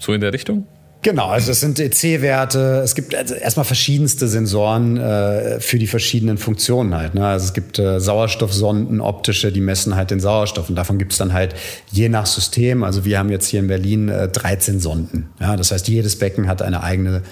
[0.00, 0.66] so in der Richtung?
[1.04, 2.80] Genau, also es sind EC-Werte.
[2.84, 7.14] Es gibt also erstmal verschiedenste Sensoren äh, für die verschiedenen Funktionen halt.
[7.14, 7.26] Ne?
[7.26, 10.68] Also es gibt äh, Sauerstoffsonden, optische, die messen halt den Sauerstoff.
[10.68, 11.56] Und davon gibt es dann halt
[11.90, 12.84] je nach System.
[12.84, 15.30] Also wir haben jetzt hier in Berlin äh, 13 Sonden.
[15.40, 15.56] Ja?
[15.56, 17.22] Das heißt, jedes Becken hat eine eigene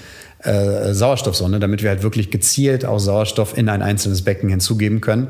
[0.43, 5.29] äh, Sauerstoffsonde, damit wir halt wirklich gezielt auch Sauerstoff in ein einzelnes Becken hinzugeben können.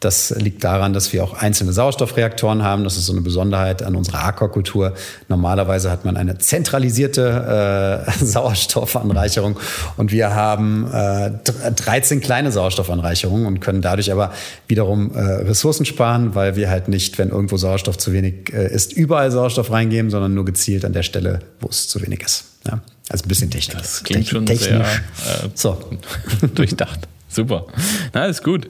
[0.00, 2.84] Das liegt daran, dass wir auch einzelne Sauerstoffreaktoren haben.
[2.84, 4.94] Das ist so eine Besonderheit an unserer Aquakultur.
[5.28, 9.58] Normalerweise hat man eine zentralisierte äh, Sauerstoffanreicherung
[9.98, 11.32] und wir haben äh,
[11.76, 14.32] 13 kleine Sauerstoffanreicherungen und können dadurch aber
[14.68, 18.94] wiederum äh, Ressourcen sparen, weil wir halt nicht, wenn irgendwo Sauerstoff zu wenig äh, ist,
[18.94, 22.44] überall Sauerstoff reingeben, sondern nur gezielt an der Stelle, wo es zu wenig ist.
[22.66, 22.80] Ja.
[23.10, 23.78] Also ein bisschen Technik.
[23.78, 24.68] Das klingt schon technisch.
[24.68, 25.78] sehr äh, so.
[26.54, 27.00] durchdacht.
[27.30, 27.66] Super.
[28.12, 28.68] Na, ist gut.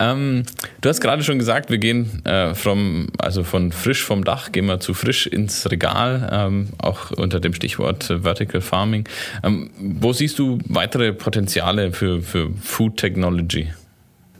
[0.00, 0.42] Ähm,
[0.80, 4.66] du hast gerade schon gesagt, wir gehen äh, vom, also von frisch vom Dach, gehen
[4.66, 9.08] wir zu frisch ins Regal, ähm, auch unter dem Stichwort Vertical Farming.
[9.44, 13.68] Ähm, wo siehst du weitere Potenziale für, für Food Technology?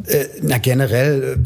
[0.07, 1.39] Äh, na, generell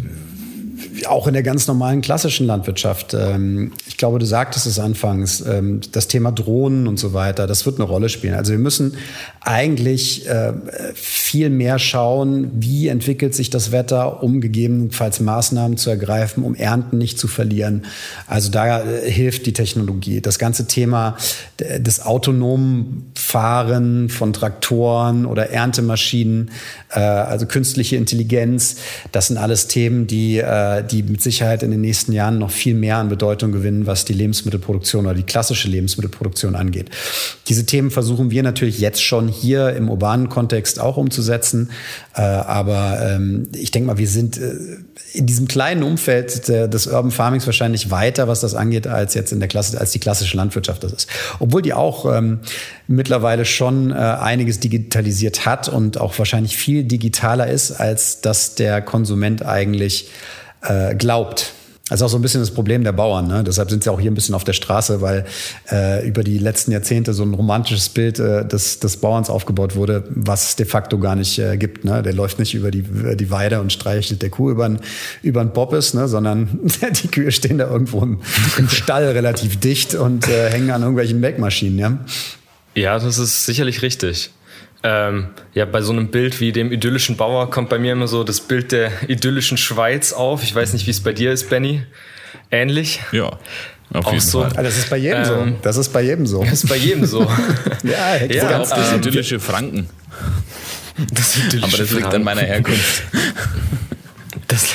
[0.95, 3.14] äh, auch in der ganz normalen klassischen Landwirtschaft.
[3.14, 7.66] Ähm, ich glaube, du sagtest es anfangs, ähm, das Thema Drohnen und so weiter, das
[7.66, 8.34] wird eine Rolle spielen.
[8.34, 8.96] Also wir müssen
[9.40, 10.52] eigentlich äh,
[10.94, 16.98] viel mehr schauen, wie entwickelt sich das Wetter, um gegebenenfalls Maßnahmen zu ergreifen, um Ernten
[16.98, 17.84] nicht zu verlieren.
[18.26, 20.20] Also da äh, hilft die Technologie.
[20.20, 21.16] Das ganze Thema
[21.58, 26.50] des autonomen Fahren von Traktoren oder Erntemaschinen,
[26.90, 28.76] äh, also künstliche Intelligenz,
[29.12, 30.38] das sind alles Themen, die,
[30.92, 34.12] die mit Sicherheit in den nächsten Jahren noch viel mehr an Bedeutung gewinnen, was die
[34.12, 36.90] Lebensmittelproduktion oder die klassische Lebensmittelproduktion angeht.
[37.48, 41.70] Diese Themen versuchen wir natürlich jetzt schon hier im urbanen Kontext auch umzusetzen.
[42.14, 44.54] Äh, aber ähm, ich denke mal, wir sind äh,
[45.12, 49.40] in diesem kleinen Umfeld des Urban Farmings wahrscheinlich weiter, was das angeht, als jetzt in
[49.40, 51.08] der Klasse, als die klassische Landwirtschaft das ist.
[51.38, 52.40] Obwohl die auch ähm,
[52.86, 58.82] mittlerweile schon äh, einiges digitalisiert hat und auch wahrscheinlich viel digitaler ist, als dass der
[58.82, 60.10] Konsument eigentlich
[60.68, 61.52] äh, glaubt.
[61.88, 63.28] Das ist auch so ein bisschen das Problem der Bauern.
[63.28, 63.44] Ne?
[63.44, 65.24] Deshalb sind sie auch hier ein bisschen auf der Straße, weil
[65.70, 70.02] äh, über die letzten Jahrzehnte so ein romantisches Bild äh, des, des Bauerns aufgebaut wurde,
[70.10, 71.84] was es de facto gar nicht äh, gibt.
[71.84, 72.02] Ne?
[72.02, 76.08] Der läuft nicht über die, die Weide und streichelt der Kuh über den Boppes, ne?
[76.08, 76.58] sondern
[77.02, 78.18] die Kühe stehen da irgendwo im,
[78.58, 81.78] im Stall relativ dicht und äh, hängen an irgendwelchen Melkmaschinen.
[81.78, 81.98] Ja?
[82.74, 84.30] ja, das ist sicherlich richtig.
[84.82, 88.24] Ähm, ja, bei so einem Bild wie dem idyllischen Bauer kommt bei mir immer so
[88.24, 90.42] das Bild der idyllischen Schweiz auf.
[90.42, 91.82] Ich weiß nicht, wie es bei dir ist, Benny.
[92.50, 93.00] Ähnlich?
[93.12, 93.38] Ja.
[93.92, 94.42] Auf jeden so.
[94.42, 94.52] Fall.
[94.56, 95.58] Ah, das ist bei jedem ähm, so.
[95.62, 96.44] Das ist bei jedem so.
[96.44, 97.22] Das ist bei jedem so.
[97.82, 99.88] ja, ja ganz das ähm, idyllische Franken.
[101.12, 103.02] Das idyllische Aber das liegt an meiner Herkunft.
[104.48, 104.66] Das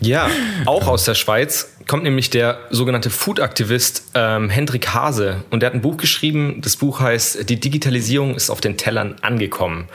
[0.00, 0.28] ja,
[0.66, 5.42] auch aus der Schweiz kommt nämlich der sogenannte Food-Aktivist ähm, Hendrik Hase.
[5.50, 6.60] Und der hat ein Buch geschrieben.
[6.62, 9.88] Das Buch heißt Die Digitalisierung ist auf den Tellern angekommen.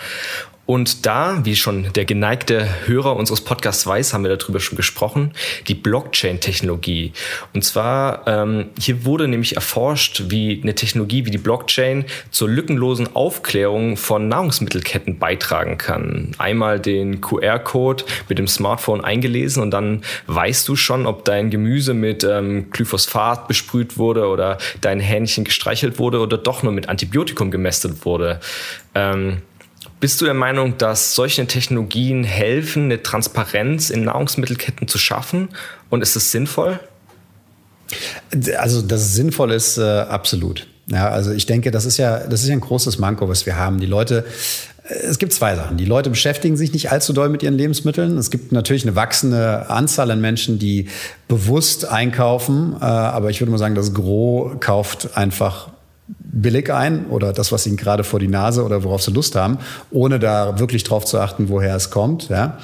[0.66, 5.32] Und da, wie schon der geneigte Hörer unseres Podcasts weiß, haben wir darüber schon gesprochen,
[5.68, 7.14] die Blockchain-Technologie.
[7.54, 13.16] Und zwar, ähm, hier wurde nämlich erforscht, wie eine Technologie wie die Blockchain zur lückenlosen
[13.16, 16.32] Aufklärung von Nahrungsmittelketten beitragen kann.
[16.40, 21.94] Einmal den QR-Code mit dem Smartphone eingelesen und dann weißt du schon, ob dein Gemüse
[21.94, 27.52] mit ähm, Glyphosphat besprüht wurde oder dein Hähnchen gestreichelt wurde oder doch nur mit Antibiotikum
[27.52, 28.40] gemästet wurde.
[28.96, 29.42] Ähm,
[30.00, 35.50] bist du der Meinung, dass solche Technologien helfen, eine Transparenz in Nahrungsmittelketten zu schaffen?
[35.90, 36.80] Und ist es sinnvoll?
[38.58, 40.68] Also, dass es sinnvoll ist, äh, absolut.
[40.88, 43.56] Ja, also ich denke, das ist ja, das ist ja ein großes Manko, was wir
[43.56, 43.80] haben.
[43.80, 44.26] Die Leute,
[44.84, 45.78] äh, es gibt zwei Sachen.
[45.78, 48.18] Die Leute beschäftigen sich nicht allzu doll mit ihren Lebensmitteln.
[48.18, 50.88] Es gibt natürlich eine wachsende Anzahl an Menschen, die
[51.28, 52.76] bewusst einkaufen.
[52.80, 55.70] Äh, aber ich würde mal sagen, das Gros kauft einfach
[56.36, 59.58] billig ein oder das, was ihnen gerade vor die Nase oder worauf sie Lust haben,
[59.90, 62.30] ohne da wirklich drauf zu achten, woher es kommt.
[62.30, 62.58] Ja.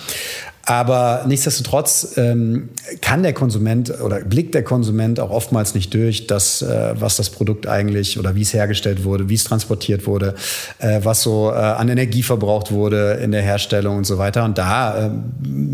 [0.65, 2.69] Aber nichtsdestotrotz ähm,
[3.02, 7.30] kann der Konsument oder blickt der Konsument auch oftmals nicht durch, dass, äh, was das
[7.30, 10.36] Produkt eigentlich oder wie es hergestellt wurde, wie es transportiert wurde,
[10.80, 14.45] äh, was so äh, an Energie verbraucht wurde in der Herstellung und so weiter.
[14.45, 15.10] Und da äh,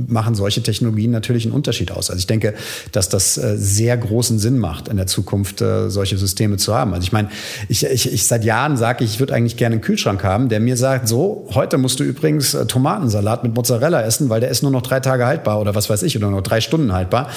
[0.07, 2.09] machen solche Technologien natürlich einen Unterschied aus.
[2.09, 2.53] Also ich denke,
[2.91, 6.93] dass das äh, sehr großen Sinn macht, in der Zukunft äh, solche Systeme zu haben.
[6.93, 7.29] Also ich meine,
[7.67, 10.59] ich, ich, ich seit Jahren sage ich, ich würde eigentlich gerne einen Kühlschrank haben, der
[10.59, 14.63] mir sagt, so, heute musst du übrigens äh, Tomatensalat mit Mozzarella essen, weil der ist
[14.63, 17.29] nur noch drei Tage haltbar oder was weiß ich, oder nur drei Stunden haltbar.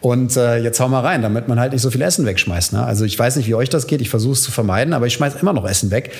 [0.00, 2.72] Und äh, jetzt hau mal rein, damit man halt nicht so viel Essen wegschmeißt.
[2.72, 2.84] Ne?
[2.84, 5.14] Also ich weiß nicht, wie euch das geht, ich versuche es zu vermeiden, aber ich
[5.14, 6.12] schmeiße immer noch Essen weg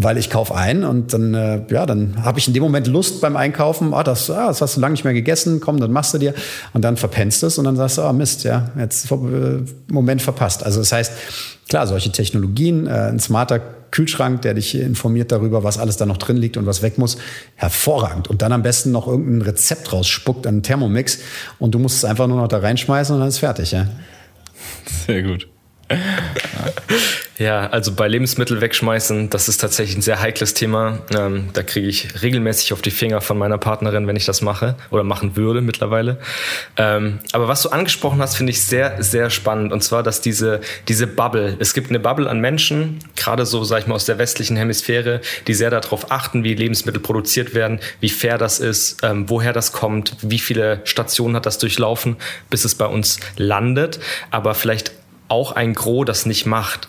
[0.00, 3.20] weil ich kaufe ein und dann, äh, ja, dann habe ich in dem Moment Lust
[3.20, 6.14] beim Einkaufen, ah, das, ah, das hast du lange nicht mehr gegessen, komm, dann machst
[6.14, 6.34] du dir
[6.72, 9.16] und dann verpennst es und dann sagst du, ah, Mist, ja, jetzt äh,
[9.88, 10.62] Moment verpasst.
[10.62, 11.12] Also das heißt,
[11.68, 16.18] klar, solche Technologien, äh, ein smarter Kühlschrank, der dich informiert darüber, was alles da noch
[16.18, 17.18] drin liegt und was weg muss,
[17.56, 18.28] hervorragend.
[18.28, 21.18] Und dann am besten noch irgendein Rezept rausspuckt, einen Thermomix
[21.58, 23.88] und du musst es einfach nur noch da reinschmeißen und dann ist fertig, ja.
[25.06, 25.48] Sehr gut.
[27.38, 30.98] Ja, also bei Lebensmittel wegschmeißen, das ist tatsächlich ein sehr heikles Thema.
[31.16, 34.74] Ähm, da kriege ich regelmäßig auf die Finger von meiner Partnerin, wenn ich das mache
[34.90, 36.18] oder machen würde mittlerweile.
[36.76, 39.72] Ähm, aber was du angesprochen hast, finde ich sehr, sehr spannend.
[39.72, 43.82] Und zwar, dass diese, diese Bubble, es gibt eine Bubble an Menschen, gerade so, sag
[43.82, 48.10] ich mal, aus der westlichen Hemisphäre, die sehr darauf achten, wie Lebensmittel produziert werden, wie
[48.10, 52.16] fair das ist, ähm, woher das kommt, wie viele Stationen hat das durchlaufen,
[52.50, 54.00] bis es bei uns landet.
[54.32, 54.97] Aber vielleicht
[55.28, 56.88] auch ein Gros das nicht macht.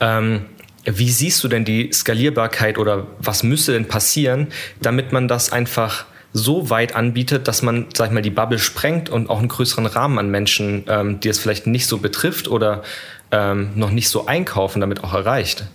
[0.00, 0.46] Ähm,
[0.84, 4.48] Wie siehst du denn die Skalierbarkeit oder was müsste denn passieren,
[4.80, 9.08] damit man das einfach so weit anbietet, dass man, sag ich mal, die Bubble sprengt
[9.08, 12.82] und auch einen größeren Rahmen an Menschen, ähm, die es vielleicht nicht so betrifft oder
[13.30, 15.66] ähm, noch nicht so einkaufen, damit auch erreicht?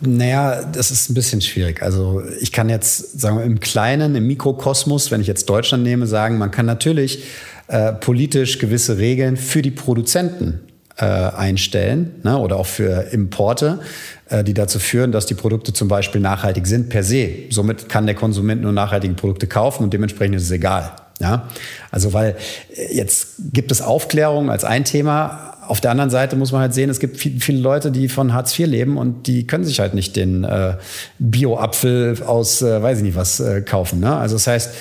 [0.00, 1.82] Naja, das ist ein bisschen schwierig.
[1.82, 6.06] Also ich kann jetzt, sagen wir, im Kleinen, im Mikrokosmos, wenn ich jetzt Deutschland nehme,
[6.06, 7.24] sagen, man kann natürlich
[7.68, 10.60] äh, politisch gewisse Regeln für die Produzenten
[10.98, 13.80] äh, einstellen ne, oder auch für Importe,
[14.28, 17.30] äh, die dazu führen, dass die Produkte zum Beispiel nachhaltig sind per se.
[17.50, 20.92] Somit kann der Konsument nur nachhaltige Produkte kaufen und dementsprechend ist es egal.
[21.20, 21.48] Ja?
[21.90, 22.36] Also weil
[22.76, 26.74] äh, jetzt gibt es Aufklärung als ein Thema, auf der anderen Seite muss man halt
[26.74, 29.80] sehen, es gibt viel, viele Leute, die von Hartz IV leben und die können sich
[29.80, 30.74] halt nicht den äh,
[31.18, 34.00] Bio-Apfel aus, äh, weiß ich nicht was, äh, kaufen.
[34.00, 34.14] Ne?
[34.14, 34.74] Also das heißt,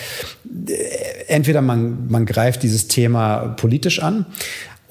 [0.68, 0.74] äh,
[1.28, 4.26] entweder man, man greift dieses Thema politisch an,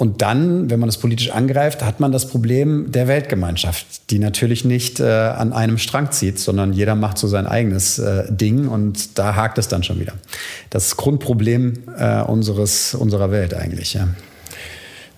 [0.00, 4.64] und dann, wenn man das politisch angreift, hat man das Problem der Weltgemeinschaft, die natürlich
[4.64, 9.18] nicht äh, an einem Strang zieht, sondern jeder macht so sein eigenes äh, Ding und
[9.18, 10.14] da hakt es dann schon wieder.
[10.70, 13.92] Das Grundproblem äh, unseres, unserer Welt eigentlich.
[13.92, 14.08] Ja.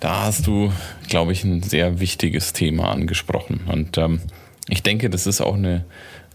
[0.01, 0.73] Da hast du,
[1.09, 3.61] glaube ich, ein sehr wichtiges Thema angesprochen.
[3.69, 4.19] Und ähm,
[4.69, 5.85] ich denke, das ist auch eine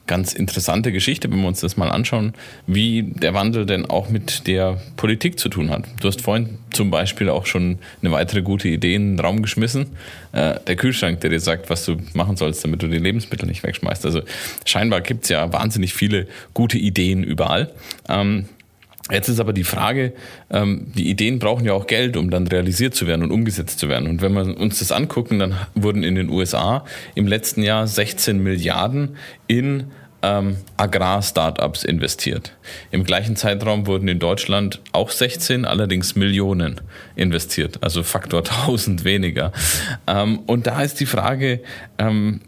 [0.07, 2.33] ganz interessante Geschichte, wenn wir uns das mal anschauen,
[2.65, 5.83] wie der Wandel denn auch mit der Politik zu tun hat.
[6.01, 9.87] Du hast vorhin zum Beispiel auch schon eine weitere gute Idee in den Raum geschmissen.
[10.31, 13.63] Äh, der Kühlschrank, der dir sagt, was du machen sollst, damit du die Lebensmittel nicht
[13.63, 14.05] wegschmeißt.
[14.05, 14.21] Also
[14.65, 17.71] scheinbar gibt es ja wahnsinnig viele gute Ideen überall.
[18.09, 18.45] Ähm,
[19.09, 20.11] Jetzt ist aber die Frage,
[20.49, 23.87] ähm, die Ideen brauchen ja auch Geld, um dann realisiert zu werden und umgesetzt zu
[23.87, 24.09] werden.
[24.09, 26.83] Und wenn wir uns das angucken, dann wurden in den USA
[27.15, 29.15] im letzten Jahr 16 Milliarden
[29.47, 29.85] in
[30.21, 32.53] ähm, Agrar-Startups investiert.
[32.91, 36.82] Im gleichen Zeitraum wurden in Deutschland auch 16, allerdings Millionen
[37.15, 39.51] investiert, also Faktor 1000 weniger.
[40.08, 41.62] Ähm, und da ist die Frage,
[41.97, 42.41] ähm,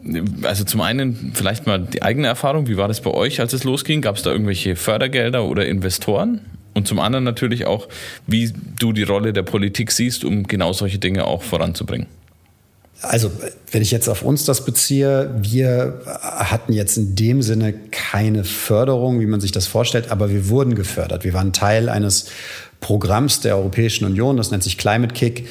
[0.44, 3.64] also zum einen vielleicht mal die eigene Erfahrung, wie war das bei euch, als es
[3.64, 4.02] losging?
[4.02, 6.42] Gab es da irgendwelche Fördergelder oder Investoren?
[6.74, 7.88] Und zum anderen natürlich auch,
[8.28, 12.08] wie du die Rolle der Politik siehst, um genau solche Dinge auch voranzubringen.
[13.02, 13.32] Also,
[13.72, 19.22] wenn ich jetzt auf uns das beziehe, wir hatten jetzt in dem Sinne keine Förderung,
[19.22, 21.24] wie man sich das vorstellt, aber wir wurden gefördert.
[21.24, 22.26] Wir waren Teil eines
[22.82, 25.48] Programms der Europäischen Union, das nennt sich Climate Kick.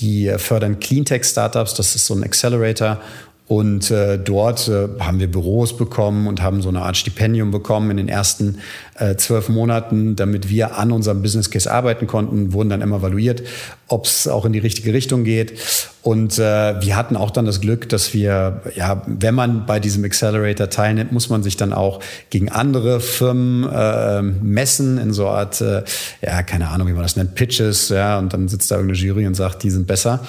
[0.00, 3.00] Die fördern Cleantech-Startups, das ist so ein Accelerator.
[3.48, 7.90] Und äh, dort äh, haben wir Büros bekommen und haben so eine Art Stipendium bekommen
[7.90, 8.58] in den ersten
[8.98, 13.42] äh, zwölf Monaten, damit wir an unserem Business Case arbeiten konnten, wurden dann immer evaluiert,
[13.88, 15.54] ob es auch in die richtige Richtung geht.
[16.02, 20.04] Und äh, wir hatten auch dann das Glück, dass wir, ja, wenn man bei diesem
[20.04, 25.38] Accelerator teilnimmt, muss man sich dann auch gegen andere Firmen äh, messen in so einer
[25.38, 25.82] Art, äh,
[26.22, 29.26] ja, keine Ahnung, wie man das nennt, Pitches, ja, und dann sitzt da irgendeine Jury
[29.26, 30.20] und sagt, die sind besser.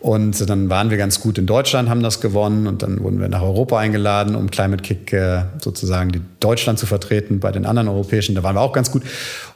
[0.00, 3.28] Und dann waren wir ganz gut in Deutschland, haben das gewonnen und dann wurden wir
[3.28, 8.11] nach Europa eingeladen, um Climate Kick äh, sozusagen Deutschland zu vertreten bei den anderen europäischen.
[8.12, 9.02] Da waren wir auch ganz gut.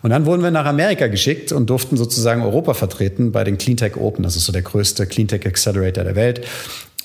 [0.03, 3.97] Und dann wurden wir nach Amerika geschickt und durften sozusagen Europa vertreten bei den Cleantech
[3.97, 4.23] Open.
[4.23, 6.47] Das ist so der größte Cleantech Accelerator der Welt.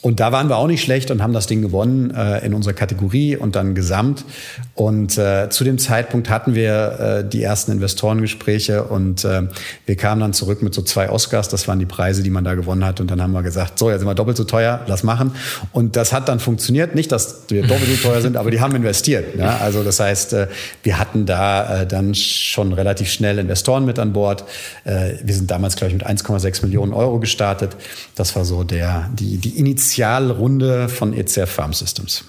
[0.02, 2.74] Und da waren wir auch nicht schlecht und haben das Ding gewonnen äh, in unserer
[2.74, 4.26] Kategorie und dann gesamt.
[4.74, 9.44] Und äh, zu dem Zeitpunkt hatten wir äh, die ersten Investorengespräche und äh,
[9.86, 11.50] wir kamen dann zurück mit so zwei Oscars.
[11.50, 13.00] Das waren die Preise, die man da gewonnen hat.
[13.00, 15.34] Und dann haben wir gesagt, so, jetzt sind wir doppelt so teuer, lass machen.
[15.72, 16.96] Und das hat dann funktioniert.
[16.96, 19.38] Nicht, dass wir doppelt so teuer sind, aber die haben investiert.
[19.38, 19.58] Ja?
[19.58, 20.48] Also das heißt, äh,
[20.82, 24.46] wir hatten da äh, dann schon relativ schnell Investoren mit an Bord.
[24.84, 27.78] Äh, wir sind damals, glaube ich, mit 1,6 Millionen Euro gestartet.
[28.16, 32.24] Das war so der, die, die Initiative Initialrunde von ECR Farm Systems.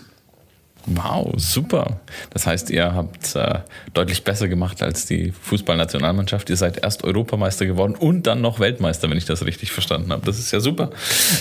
[0.87, 2.01] Wow, super.
[2.31, 3.61] Das heißt, ihr habt äh,
[3.95, 6.51] deutlich besser gemacht als die Fußballnationalmannschaft.
[6.51, 10.27] Ihr seid erst Europameister geworden und dann noch Weltmeister, wenn ich das richtig verstanden habe.
[10.27, 10.91] Das ist ja super.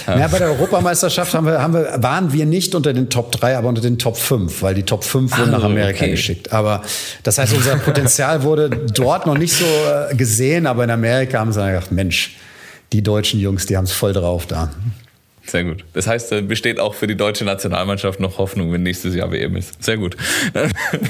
[0.06, 3.58] Ja, bei der Europameisterschaft haben wir, haben wir, waren wir nicht unter den Top 3,
[3.58, 6.12] aber unter den Top 5, weil die Top 5 wurden ah, nach Amerika okay.
[6.12, 6.54] geschickt.
[6.54, 6.84] Aber
[7.24, 11.52] das heißt, unser Potenzial wurde dort noch nicht so äh, gesehen, aber in Amerika haben
[11.52, 12.38] sie gedacht, Mensch,
[12.94, 14.70] die deutschen Jungs, die haben es voll drauf da.
[15.46, 15.84] Sehr gut.
[15.94, 19.56] Das heißt, äh, besteht auch für die deutsche Nationalmannschaft noch Hoffnung, wenn nächstes Jahr WM
[19.56, 19.84] ist.
[19.84, 20.16] Sehr gut.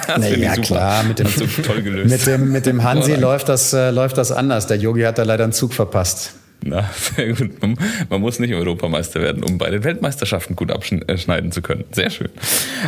[0.07, 1.03] Das ja, klar.
[1.03, 1.27] Mit dem,
[1.63, 2.09] toll gelöst.
[2.09, 4.67] Mit dem, mit dem Hansi läuft das, äh, läuft das anders.
[4.67, 6.33] Der Yogi hat da leider einen Zug verpasst.
[6.63, 7.51] Na, sehr gut.
[7.61, 11.85] Man, muss nicht Europameister werden, um bei den Weltmeisterschaften gut abschneiden zu können.
[11.91, 12.29] Sehr schön.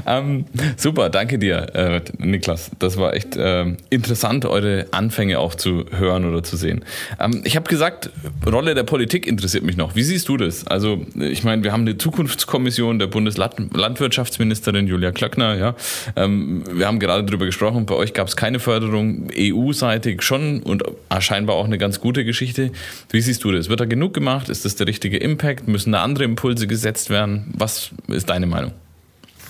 [0.06, 0.46] Ähm,
[0.78, 2.70] super, danke dir, äh, Niklas.
[2.78, 6.86] Das war echt äh, interessant, eure Anfänge auch zu hören oder zu sehen.
[7.20, 8.12] Ähm, ich habe gesagt,
[8.46, 9.96] Rolle der Politik interessiert mich noch.
[9.96, 10.68] Wie siehst du das?
[10.68, 15.56] Also, ich meine, wir haben eine Zukunftskommission der Bundeslandwirtschaftsministerin Julia Klöckner.
[15.56, 15.76] Ja,
[16.16, 17.88] ähm, wir haben gerade darüber gesprochen.
[17.88, 20.84] Bei euch gab es keine Förderung, EU-seitig schon und
[21.20, 22.72] scheinbar auch eine ganz gute Geschichte.
[23.10, 23.63] Wie siehst du das?
[23.64, 23.70] Ist.
[23.70, 24.50] Wird da genug gemacht?
[24.50, 25.68] Ist das der richtige Impact?
[25.68, 27.54] Müssen da andere Impulse gesetzt werden?
[27.58, 28.74] Was ist deine Meinung?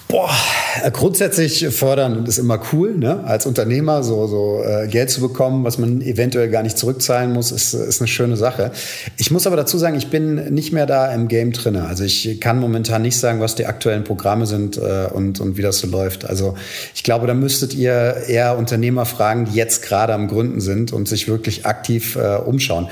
[0.10, 0.30] Boah,
[0.92, 3.24] grundsätzlich fördern ist immer cool, ne?
[3.24, 7.52] Als Unternehmer so, so äh, Geld zu bekommen, was man eventuell gar nicht zurückzahlen muss,
[7.52, 8.72] ist, ist eine schöne Sache.
[9.18, 11.86] Ich muss aber dazu sagen, ich bin nicht mehr da im Game drinne.
[11.86, 15.64] Also ich kann momentan nicht sagen, was die aktuellen Programme sind äh, und, und wie
[15.64, 16.30] das so läuft.
[16.30, 16.56] Also
[16.94, 21.08] ich glaube, da müsstet ihr eher Unternehmer fragen, die jetzt gerade am Gründen sind und
[21.08, 22.88] sich wirklich aktiv äh, umschauen.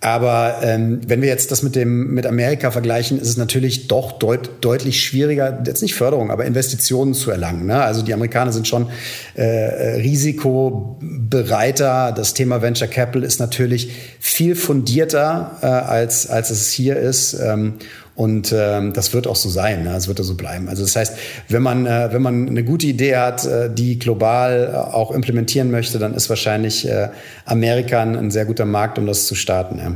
[0.00, 4.12] Aber ähm, wenn wir jetzt das mit dem mit Amerika vergleichen, ist es natürlich doch
[4.12, 7.64] deut deutlich schwieriger, jetzt nicht Förderung, aber Investitionen zu erlangen.
[7.66, 7.82] Ne?
[7.82, 8.90] Also die Amerikaner sind schon
[9.34, 12.12] äh, risikobereiter.
[12.12, 17.32] Das Thema Venture Capital ist natürlich viel fundierter äh, als als es hier ist.
[17.34, 17.78] Ähm,
[18.16, 19.92] und ähm, das wird auch so sein, ne?
[19.92, 20.68] das wird auch so bleiben.
[20.68, 24.72] Also das heißt, wenn man, äh, wenn man eine gute Idee hat, äh, die global
[24.72, 27.10] äh, auch implementieren möchte, dann ist wahrscheinlich äh,
[27.44, 29.78] Amerika ein sehr guter Markt, um das zu starten.
[29.78, 29.92] Ja.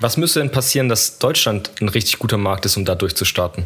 [0.00, 3.64] Was müsste denn passieren, dass Deutschland ein richtig guter Markt ist, um da durchzustarten?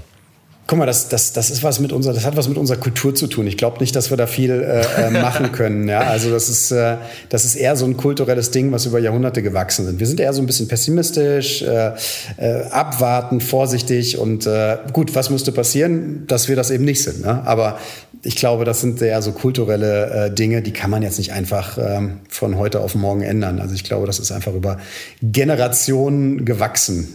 [0.68, 3.14] Guck mal, das, das, das ist was mit unserer, das hat was mit unserer Kultur
[3.14, 3.48] zu tun.
[3.48, 5.88] Ich glaube nicht, dass wir da viel äh, äh, machen können.
[5.88, 6.00] Ja?
[6.00, 6.98] Also das ist, äh,
[7.28, 9.98] das ist eher so ein kulturelles Ding, was über Jahrhunderte gewachsen sind.
[9.98, 11.92] Wir sind eher so ein bisschen pessimistisch, äh,
[12.36, 17.22] äh, abwarten, vorsichtig und äh, gut, was müsste passieren, dass wir das eben nicht sind.
[17.22, 17.42] Ne?
[17.44, 17.78] Aber
[18.22, 21.76] ich glaube, das sind eher so kulturelle äh, Dinge, die kann man jetzt nicht einfach
[21.76, 23.58] ähm, von heute auf morgen ändern.
[23.58, 24.78] Also ich glaube, das ist einfach über
[25.22, 27.08] Generationen gewachsen.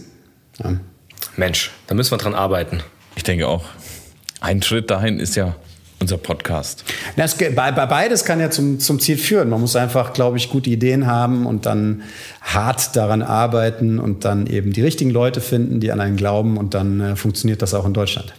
[0.62, 0.78] Ja.
[1.36, 2.82] Mensch, da müssen wir dran arbeiten.
[3.18, 3.64] Ich denke auch.
[4.40, 5.56] Ein Schritt dahin ist ja
[5.98, 6.84] unser Podcast.
[7.16, 9.48] Das, beides kann ja zum, zum Ziel führen.
[9.48, 12.02] Man muss einfach, glaube ich, gute Ideen haben und dann
[12.42, 16.74] hart daran arbeiten und dann eben die richtigen Leute finden, die an einen glauben und
[16.74, 18.34] dann äh, funktioniert das auch in Deutschland.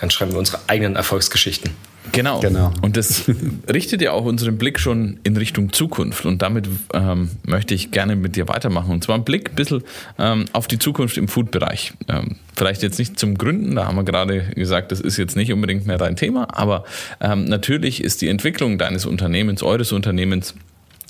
[0.00, 1.70] Dann schreiben wir unsere eigenen Erfolgsgeschichten.
[2.10, 2.40] Genau.
[2.40, 2.72] genau.
[2.82, 3.30] Und das
[3.72, 6.26] richtet ja auch unseren Blick schon in Richtung Zukunft.
[6.26, 8.90] Und damit ähm, möchte ich gerne mit dir weitermachen.
[8.90, 9.84] Und zwar ein Blick ein bisschen
[10.18, 11.94] ähm, auf die Zukunft im Food-Bereich.
[12.08, 15.52] Ähm, vielleicht jetzt nicht zum Gründen, da haben wir gerade gesagt, das ist jetzt nicht
[15.52, 16.84] unbedingt mehr dein Thema, aber
[17.20, 20.54] ähm, natürlich ist die Entwicklung deines Unternehmens, eures Unternehmens,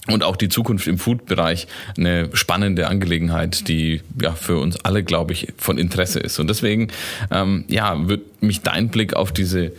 [0.09, 5.33] und auch die Zukunft im Food-Bereich eine spannende Angelegenheit, die ja für uns alle, glaube
[5.33, 6.41] ich, von Interesse ist.
[6.41, 6.89] Und deswegen,
[7.31, 9.71] ähm, ja, wird mich dein Blick auf diese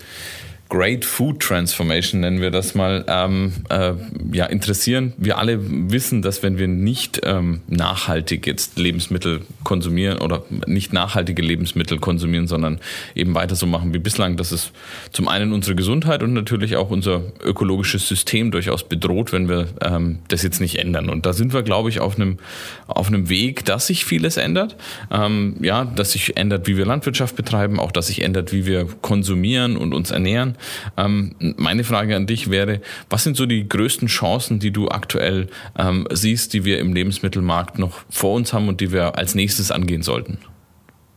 [0.74, 3.92] Great Food Transformation, nennen wir das mal, ähm, äh,
[4.32, 5.14] ja, interessieren.
[5.18, 11.44] Wir alle wissen, dass wenn wir nicht ähm, nachhaltig jetzt Lebensmittel konsumieren oder nicht nachhaltige
[11.44, 12.80] Lebensmittel konsumieren, sondern
[13.14, 14.72] eben weiter so machen wie bislang, dass es
[15.12, 20.22] zum einen unsere Gesundheit und natürlich auch unser ökologisches System durchaus bedroht, wenn wir ähm,
[20.30, 21.08] das jetzt nicht ändern.
[21.08, 22.40] Und da sind wir, glaube ich, auf einem,
[22.88, 24.76] auf einem Weg, dass sich vieles ändert.
[25.12, 28.88] Ähm, ja, dass sich ändert, wie wir Landwirtschaft betreiben, auch dass sich ändert, wie wir
[29.04, 30.56] konsumieren und uns ernähren.
[30.98, 35.48] Ähm, meine Frage an dich wäre, was sind so die größten Chancen, die du aktuell
[35.78, 39.72] ähm, siehst, die wir im Lebensmittelmarkt noch vor uns haben und die wir als nächstes
[39.72, 40.40] angehen sollten?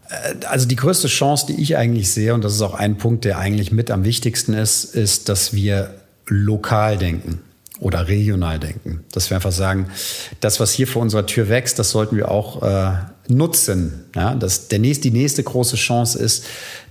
[0.09, 3.25] Äh, also die größte Chance, die ich eigentlich sehe, und das ist auch ein Punkt,
[3.25, 5.95] der eigentlich mit am wichtigsten ist, ist, dass wir
[6.27, 7.41] lokal denken
[7.79, 9.05] oder regional denken.
[9.13, 9.91] Dass wir einfach sagen,
[10.41, 12.93] das, was hier vor unserer Tür wächst, das sollten wir auch äh,
[13.29, 14.05] nutzen.
[14.15, 16.45] Ja, dass der nächste, die nächste große Chance ist,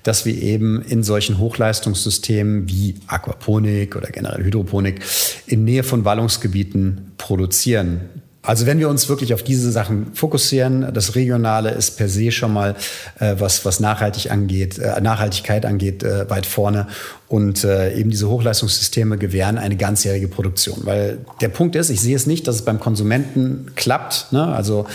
[0.04, 5.02] dass wir eben in solchen Hochleistungssystemen wie Aquaponik oder generell Hydroponik
[5.48, 8.02] in Nähe von Wallungsgebieten produzieren.
[8.46, 12.54] Also wenn wir uns wirklich auf diese Sachen fokussieren, das Regionale ist per se schon
[12.54, 12.76] mal,
[13.20, 16.88] äh, was, was Nachhaltig angeht, äh, Nachhaltigkeit angeht, äh, weit vorne.
[17.28, 20.82] Und äh, eben diese Hochleistungssysteme gewähren eine ganzjährige Produktion.
[20.84, 24.28] Weil der Punkt ist, ich sehe es nicht, dass es beim Konsumenten klappt.
[24.32, 24.46] Ne?
[24.46, 24.86] Also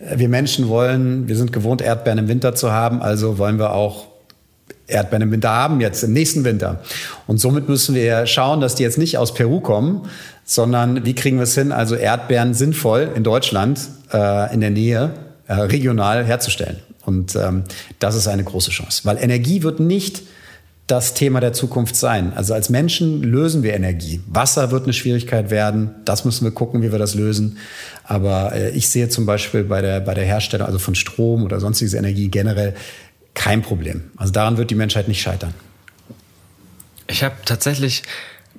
[0.00, 4.06] wir Menschen wollen, wir sind gewohnt, Erdbeeren im Winter zu haben, also wollen wir auch
[4.86, 6.80] Erdbeeren im Winter haben, jetzt im nächsten Winter.
[7.26, 10.08] Und somit müssen wir schauen, dass die jetzt nicht aus Peru kommen,
[10.44, 13.80] sondern wie kriegen wir es hin, also Erdbeeren sinnvoll in Deutschland,
[14.12, 15.12] äh, in der Nähe,
[15.46, 16.78] äh, regional herzustellen.
[17.04, 17.64] Und ähm,
[17.98, 20.22] das ist eine große Chance, weil Energie wird nicht
[20.90, 22.32] das Thema der Zukunft sein.
[22.34, 24.20] Also als Menschen lösen wir Energie.
[24.26, 25.94] Wasser wird eine Schwierigkeit werden.
[26.04, 27.58] Das müssen wir gucken, wie wir das lösen.
[28.04, 31.60] Aber äh, ich sehe zum Beispiel bei der, bei der Herstellung also von Strom oder
[31.60, 32.74] sonstiges Energie generell
[33.34, 34.10] kein Problem.
[34.16, 35.54] Also daran wird die Menschheit nicht scheitern.
[37.06, 38.02] Ich habe tatsächlich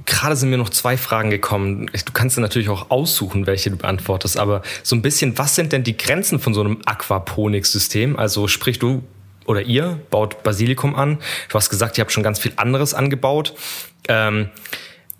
[0.05, 1.87] Gerade sind mir noch zwei Fragen gekommen.
[1.87, 5.73] Du kannst dir natürlich auch aussuchen, welche du beantwortest, aber so ein bisschen, was sind
[5.73, 8.15] denn die Grenzen von so einem Aquaponik-System?
[8.15, 9.03] Also sprich, du
[9.45, 11.19] oder ihr baut Basilikum an.
[11.49, 13.53] Du hast gesagt, ihr habt schon ganz viel anderes angebaut.
[14.07, 14.49] Ähm,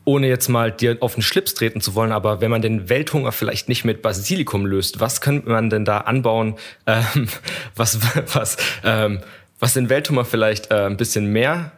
[0.04, 3.32] ohne jetzt mal dir auf den Schlips treten zu wollen, aber wenn man den Welthunger
[3.32, 6.56] vielleicht nicht mit Basilikum löst, was könnte man denn da anbauen,
[6.88, 7.28] ähm,
[7.76, 8.00] was,
[8.34, 9.20] was, ähm,
[9.60, 11.72] was den Welthunger vielleicht äh, ein bisschen mehr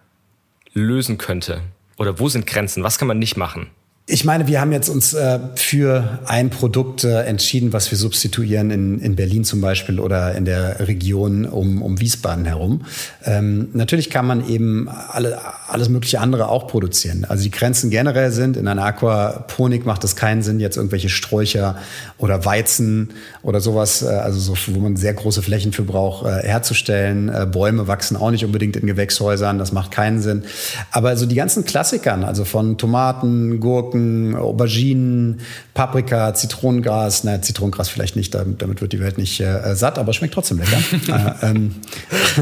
[0.74, 1.62] lösen könnte?
[1.98, 2.84] Oder wo sind Grenzen?
[2.84, 3.70] Was kann man nicht machen?
[4.06, 8.70] Ich meine, wir haben jetzt uns äh, für ein Produkt äh, entschieden, was wir substituieren
[8.70, 12.82] in, in Berlin zum Beispiel oder in der Region um, um Wiesbaden herum.
[13.24, 17.24] Ähm, natürlich kann man eben alle, alles mögliche andere auch produzieren.
[17.30, 21.78] Also die Grenzen generell sind, in einer Aquaponik macht es keinen Sinn, jetzt irgendwelche Sträucher
[22.18, 23.12] oder Weizen
[23.42, 27.30] oder sowas, äh, also so, wo man sehr große Flächen für braucht, äh, herzustellen.
[27.30, 30.44] Äh, Bäume wachsen auch nicht unbedingt in Gewächshäusern, das macht keinen Sinn.
[30.92, 35.42] Aber also die ganzen Klassikern, also von Tomaten, Gurken, Gurken, Auberginen,
[35.74, 37.24] Paprika, Zitronengras.
[37.24, 40.78] Na, Zitronengras vielleicht nicht, damit wird die Welt nicht äh, satt, aber schmeckt trotzdem lecker.
[41.42, 41.76] äh, ähm,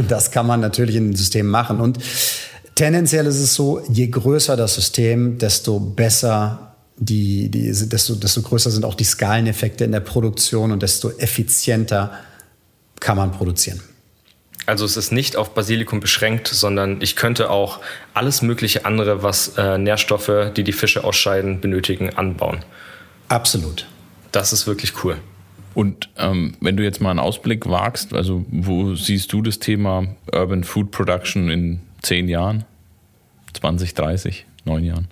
[0.08, 1.80] das kann man natürlich in den Systemen machen.
[1.80, 2.00] Und
[2.76, 8.70] tendenziell ist es so, je größer das System, desto besser die, die, desto, desto größer
[8.70, 12.12] sind auch die Skaleneffekte in der Produktion und desto effizienter
[13.00, 13.82] kann man produzieren.
[14.72, 17.82] Also es ist nicht auf Basilikum beschränkt, sondern ich könnte auch
[18.14, 22.64] alles mögliche andere, was äh, Nährstoffe, die die Fische ausscheiden, benötigen, anbauen.
[23.28, 23.86] Absolut.
[24.32, 25.18] Das ist wirklich cool.
[25.74, 30.08] Und ähm, wenn du jetzt mal einen Ausblick wagst, also wo siehst du das Thema
[30.34, 32.64] Urban Food Production in zehn Jahren,
[33.60, 35.10] 20, 30, neun Jahren?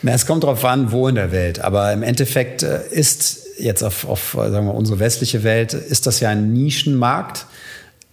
[0.00, 1.60] Na, es kommt darauf an, wo in der Welt.
[1.60, 6.20] Aber im Endeffekt äh, ist jetzt auf, auf sagen wir, unsere westliche Welt, ist das
[6.20, 7.44] ja ein Nischenmarkt.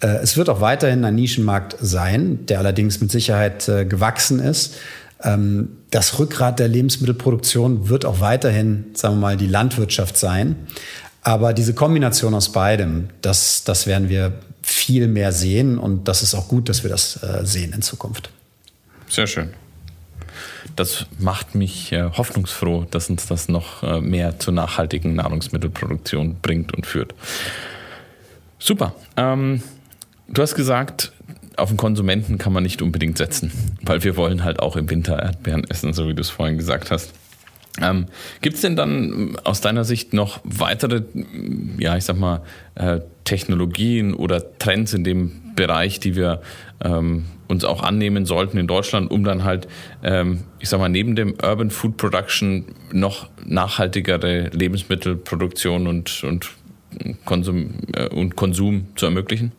[0.02, 4.76] Äh, es wird auch weiterhin ein Nischenmarkt sein, der allerdings mit Sicherheit äh, gewachsen ist.
[5.24, 10.56] Ähm, das Rückgrat der Lebensmittelproduktion wird auch weiterhin, sagen wir mal, die Landwirtschaft sein.
[11.22, 16.36] Aber diese Kombination aus beidem, das, das werden wir viel mehr sehen und das ist
[16.36, 18.30] auch gut, dass wir das äh, sehen in Zukunft.
[19.08, 19.54] Sehr schön.
[20.76, 27.14] Das macht mich hoffnungsfroh, dass uns das noch mehr zur nachhaltigen Nahrungsmittelproduktion bringt und führt.
[28.60, 28.94] Super.
[29.16, 29.62] Ähm,
[30.28, 31.12] Du hast gesagt,
[31.58, 33.52] auf den Konsumenten kann man nicht unbedingt setzen,
[33.82, 36.92] weil wir wollen halt auch im Winter Erdbeeren essen, so wie du es vorhin gesagt
[36.92, 37.14] hast.
[37.82, 38.06] Ähm,
[38.42, 41.04] Gibt es denn dann aus deiner Sicht noch weitere,
[41.78, 42.42] ja, ich sag mal,
[42.76, 46.42] äh, Technologien oder Trends in dem Bereich, die wir
[46.82, 49.68] ähm, uns auch annehmen sollten in Deutschland, um dann halt,
[50.04, 56.52] ähm, ich sag mal, neben dem Urban Food Production noch nachhaltigere Lebensmittelproduktion und, und,
[57.26, 59.52] Konsum, äh, und Konsum zu ermöglichen?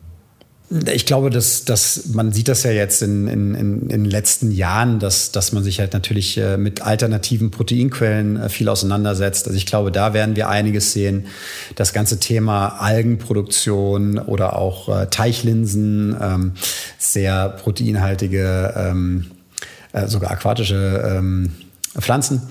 [0.69, 4.99] Ich glaube, dass, dass man sieht das ja jetzt in, in, in, den letzten Jahren,
[4.99, 9.47] dass, dass man sich halt natürlich äh, mit alternativen Proteinquellen äh, viel auseinandersetzt.
[9.47, 11.27] Also ich glaube, da werden wir einiges sehen.
[11.75, 16.51] Das ganze Thema Algenproduktion oder auch äh, Teichlinsen, ähm,
[16.97, 19.27] sehr proteinhaltige, ähm,
[20.07, 21.53] sogar aquatische ähm,
[21.97, 22.41] Pflanzen.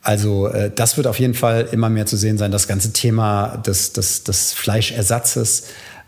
[0.00, 2.50] Also das wird auf jeden Fall immer mehr zu sehen sein.
[2.50, 5.64] Das ganze Thema des, des, des Fleischersatzes äh,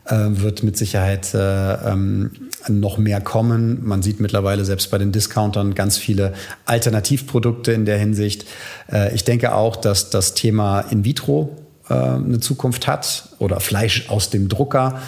[0.09, 2.31] wird mit Sicherheit äh, ähm,
[2.69, 3.81] noch mehr kommen.
[3.85, 6.33] Man sieht mittlerweile selbst bei den Discountern ganz viele
[6.65, 8.47] Alternativprodukte in der Hinsicht.
[8.91, 11.57] Äh, ich denke auch, dass das Thema In vitro
[11.91, 15.01] äh, eine Zukunft hat oder Fleisch aus dem Drucker.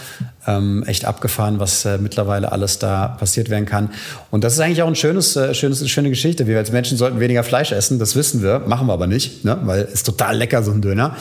[0.46, 3.90] Ähm, echt abgefahren, was äh, mittlerweile alles da passiert werden kann.
[4.32, 6.48] Und das ist eigentlich auch ein schönes, äh, schönes, schöne Geschichte.
[6.48, 9.58] Wir als Menschen sollten weniger Fleisch essen, das wissen wir, machen wir aber nicht, ne?
[9.62, 11.16] weil es total lecker so ein Döner.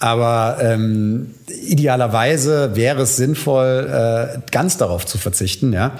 [0.00, 1.34] Aber ähm,
[1.68, 5.92] idealerweise wäre es sinnvoll, äh, ganz darauf zu verzichten, ja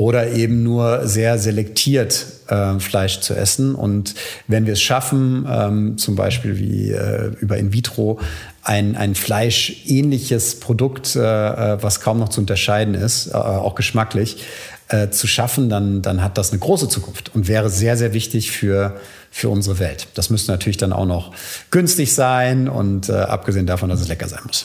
[0.00, 3.74] oder eben nur sehr selektiert äh, Fleisch zu essen.
[3.74, 4.14] Und
[4.48, 8.18] wenn wir es schaffen, ähm, zum Beispiel wie äh, über In vitro,
[8.62, 14.42] ein, ein fleischähnliches Produkt, äh, äh was kaum noch zu unterscheiden ist, äh, auch geschmacklich,
[14.88, 18.52] äh, zu schaffen, dann, dann hat das eine große Zukunft und wäre sehr, sehr wichtig
[18.52, 18.96] für,
[19.30, 20.08] für unsere Welt.
[20.14, 21.34] Das müsste natürlich dann auch noch
[21.70, 24.64] günstig sein und abgesehen davon, dass es lecker sein muss.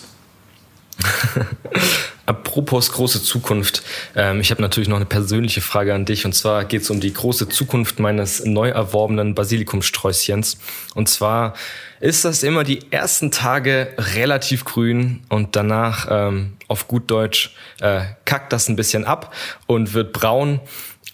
[2.26, 3.84] Apropos große Zukunft,
[4.16, 7.00] ähm, ich habe natürlich noch eine persönliche Frage an dich und zwar geht es um
[7.00, 10.58] die große Zukunft meines neu erworbenen Basilikumsträußchens.
[10.96, 11.54] Und zwar
[12.00, 18.02] ist das immer die ersten Tage relativ grün und danach ähm, auf gut Deutsch äh,
[18.26, 19.34] kackt das ein bisschen ab
[19.68, 20.62] und wird braun.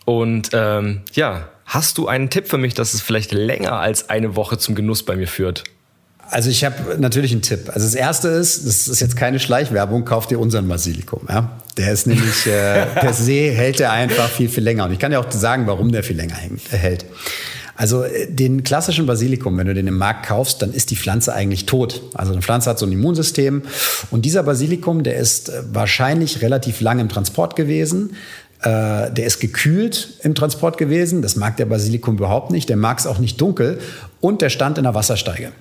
[0.05, 4.35] Und ähm, ja, hast du einen Tipp für mich, dass es vielleicht länger als eine
[4.35, 5.65] Woche zum Genuss bei mir führt?
[6.31, 7.67] Also ich habe natürlich einen Tipp.
[7.67, 11.27] Also das erste ist, das ist jetzt keine Schleichwerbung, kauft ihr unseren Basilikum.
[11.27, 11.61] Ja?
[11.77, 14.85] Der ist nämlich äh, per se hält er einfach viel viel länger.
[14.85, 16.35] Und ich kann dir auch sagen, warum der viel länger
[16.69, 17.05] hält.
[17.75, 21.33] Also äh, den klassischen Basilikum, wenn du den im Markt kaufst, dann ist die Pflanze
[21.33, 22.01] eigentlich tot.
[22.13, 23.63] Also eine Pflanze hat so ein Immunsystem
[24.09, 28.15] und dieser Basilikum, der ist äh, wahrscheinlich relativ lang im Transport gewesen.
[28.63, 31.23] Äh, der ist gekühlt im Transport gewesen.
[31.23, 32.69] Das mag der Basilikum überhaupt nicht.
[32.69, 33.79] Der mag es auch nicht dunkel.
[34.19, 35.51] Und der stand in der Wassersteige.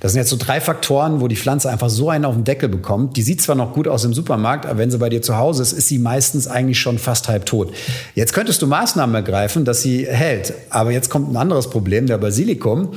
[0.00, 2.68] Das sind jetzt so drei Faktoren, wo die Pflanze einfach so einen auf den Deckel
[2.68, 3.16] bekommt.
[3.16, 5.62] Die sieht zwar noch gut aus im Supermarkt, aber wenn sie bei dir zu Hause
[5.62, 7.72] ist, ist sie meistens eigentlich schon fast halb tot.
[8.16, 10.52] Jetzt könntest du Maßnahmen ergreifen, dass sie hält.
[10.70, 12.06] Aber jetzt kommt ein anderes Problem.
[12.06, 12.90] Der Basilikum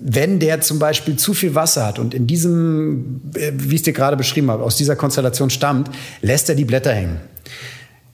[0.00, 3.84] wenn der zum Beispiel zu viel Wasser hat und in diesem, äh, wie ich es
[3.84, 5.90] dir gerade beschrieben habe, aus dieser Konstellation stammt,
[6.22, 7.20] lässt er die Blätter hängen.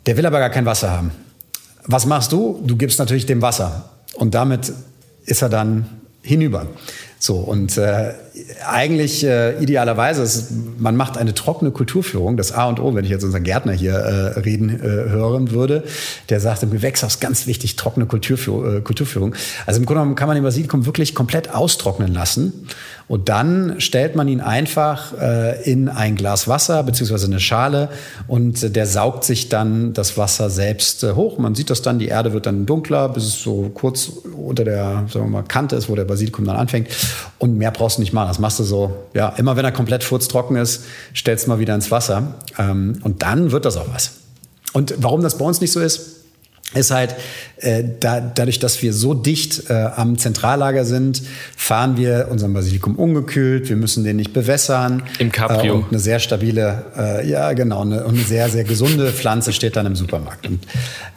[0.07, 1.12] Der will aber gar kein Wasser haben.
[1.86, 2.62] Was machst du?
[2.66, 3.90] Du gibst natürlich dem Wasser.
[4.14, 4.72] Und damit
[5.24, 5.86] ist er dann
[6.22, 6.66] hinüber.
[7.18, 8.14] So, und äh,
[8.66, 13.11] eigentlich äh, idealerweise, ist, man macht eine trockene Kulturführung, das A und O, wenn ich
[13.11, 15.84] jetzt unseren Gärtner hier äh, reden äh, hören würde,
[16.30, 19.36] der sagt im Gewächshaus ganz wichtig, trockene Kulturführ äh, Kulturführung.
[19.66, 22.66] Also im Grunde genommen kann man den Basilikum wirklich komplett austrocknen lassen
[23.09, 27.88] und dann stellt man ihn einfach äh, in ein Glas Wasser beziehungsweise eine Schale
[28.26, 31.38] und äh, der saugt sich dann das Wasser selbst äh, hoch.
[31.38, 35.05] Man sieht das dann, die Erde wird dann dunkler, bis es so kurz unter der
[35.09, 36.88] sagen wir mal, Kante ist, wo der Basilikum dann anfängt.
[37.38, 38.28] Und mehr brauchst du nicht machen.
[38.28, 40.84] Das machst du so, ja, immer wenn er komplett furztrocken ist,
[41.14, 42.34] stellst du mal wieder ins Wasser.
[42.59, 44.12] Ähm, und dann wird das auch was.
[44.72, 46.21] Und warum das bei uns nicht so ist,
[46.74, 47.14] ist halt,
[47.58, 51.22] äh, da, dadurch, dass wir so dicht äh, am Zentrallager sind,
[51.56, 55.02] fahren wir unseren Basilikum ungekühlt, wir müssen den nicht bewässern.
[55.18, 55.74] Im Cabrio.
[55.74, 59.52] Äh, und eine sehr stabile, äh, ja genau, eine, und eine sehr, sehr gesunde Pflanze
[59.52, 60.46] steht dann im Supermarkt.
[60.46, 60.66] Und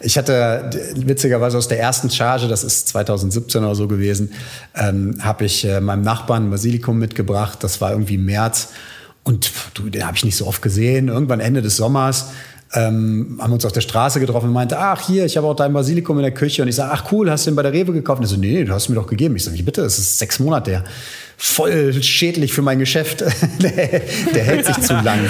[0.02, 4.32] ich hatte witzigerweise aus der ersten Charge, das ist 2017 oder so gewesen,
[4.76, 8.70] ähm, habe ich äh, meinem Nachbarn Basilikum mitgebracht, das war irgendwie März.
[9.24, 11.08] Und du, den habe ich nicht so oft gesehen.
[11.08, 12.28] Irgendwann Ende des Sommers
[12.74, 15.72] ähm, haben uns auf der Straße getroffen und meinte, ach hier, ich habe auch dein
[15.72, 16.62] Basilikum in der Küche.
[16.62, 18.20] Und ich sage, ach cool, hast du den bei der Rewe gekauft?
[18.20, 19.36] Und er so, nee, du hast mir doch gegeben.
[19.36, 20.84] Ich sage, wie bitte, das ist sechs Monate her.
[21.38, 23.24] Voll schädlich für mein Geschäft.
[23.62, 25.20] der, hält sich zu lang.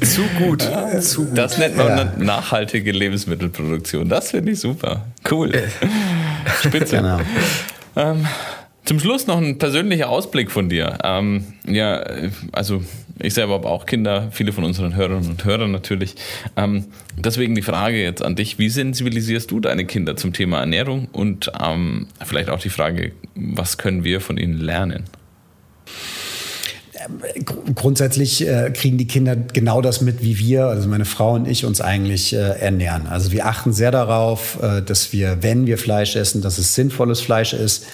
[0.00, 0.62] zu gut.
[1.00, 1.38] zu gut.
[1.38, 2.12] Das nennt man ja.
[2.16, 4.08] nachhaltige Lebensmittelproduktion.
[4.08, 5.06] Das finde ich super.
[5.30, 5.52] Cool.
[6.62, 6.96] Spitze.
[6.96, 7.20] Genau.
[7.96, 8.26] Ähm,
[8.84, 10.98] zum Schluss noch ein persönlicher Ausblick von dir.
[11.02, 12.04] Ähm, ja,
[12.52, 12.82] also
[13.20, 16.14] ich selber habe auch Kinder, viele von unseren Hörerinnen und Hörern natürlich.
[16.56, 16.86] Ähm,
[17.16, 21.52] deswegen die Frage jetzt an dich, wie sensibilisierst du deine Kinder zum Thema Ernährung und
[21.60, 25.04] ähm, vielleicht auch die Frage, was können wir von ihnen lernen?
[27.74, 31.64] grundsätzlich äh, kriegen die Kinder genau das mit, wie wir, also meine Frau und ich,
[31.64, 33.06] uns eigentlich äh, ernähren.
[33.06, 37.20] Also wir achten sehr darauf, äh, dass wir, wenn wir Fleisch essen, dass es sinnvolles
[37.20, 37.86] Fleisch ist,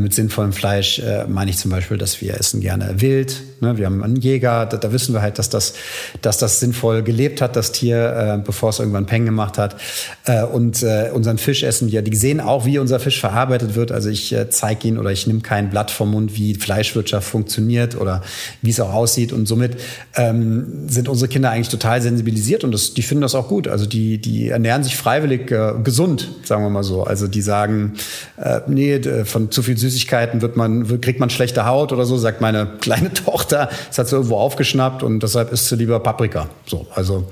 [0.00, 3.42] mit sinnvollem Fleisch äh, meine ich zum Beispiel, dass wir essen gerne wild.
[3.60, 3.78] Ne?
[3.78, 5.74] Wir haben einen Jäger, da, da, wissen wir halt, dass das,
[6.20, 9.76] dass das sinnvoll gelebt hat, das Tier, äh, bevor es irgendwann Peng gemacht hat.
[10.24, 12.02] Äh, und äh, unseren Fisch essen wir.
[12.02, 13.92] Die sehen auch, wie unser Fisch verarbeitet wird.
[13.92, 17.96] Also ich äh, zeige ihnen oder ich nehme kein Blatt vom Mund, wie Fleischwirtschaft funktioniert
[17.96, 18.22] oder
[18.62, 19.32] wie es auch aussieht.
[19.32, 19.76] Und somit
[20.16, 23.68] ähm, sind unsere Kinder eigentlich total sensibilisiert und das, die finden das auch gut.
[23.68, 27.04] Also die, die ernähren sich freiwillig äh, gesund, sagen wir mal so.
[27.04, 27.92] Also die sagen,
[28.38, 32.40] äh, nee, von zu viel Süßigkeiten wird man, kriegt man schlechte Haut oder so, sagt
[32.40, 33.68] meine kleine Tochter.
[33.88, 36.48] Das hat sie irgendwo aufgeschnappt und deshalb isst sie lieber Paprika.
[36.66, 37.28] So, also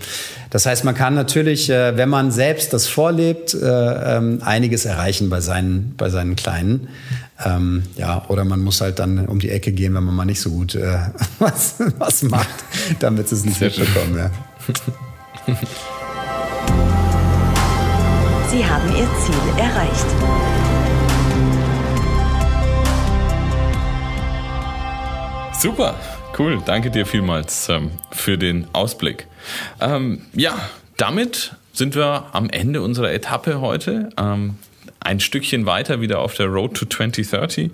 [0.50, 5.30] das heißt, man kann natürlich, äh, wenn man selbst das vorlebt, äh, ähm, einiges erreichen
[5.30, 6.88] bei seinen, bei seinen Kleinen.
[7.44, 10.40] Ähm, ja, oder man muss halt dann um die Ecke gehen, wenn man mal nicht
[10.40, 10.98] so gut äh,
[11.38, 12.64] was, was macht,
[13.00, 14.18] damit sie es nicht mitbekommen.
[14.18, 14.30] Ja.
[18.50, 20.61] Sie haben Ihr Ziel erreicht.
[25.62, 25.94] Super,
[26.40, 26.60] cool.
[26.66, 29.28] Danke dir vielmals ähm, für den Ausblick.
[29.80, 30.58] Ähm, ja,
[30.96, 34.08] damit sind wir am Ende unserer Etappe heute.
[34.16, 34.56] Ähm,
[34.98, 37.70] ein Stückchen weiter wieder auf der Road to 2030.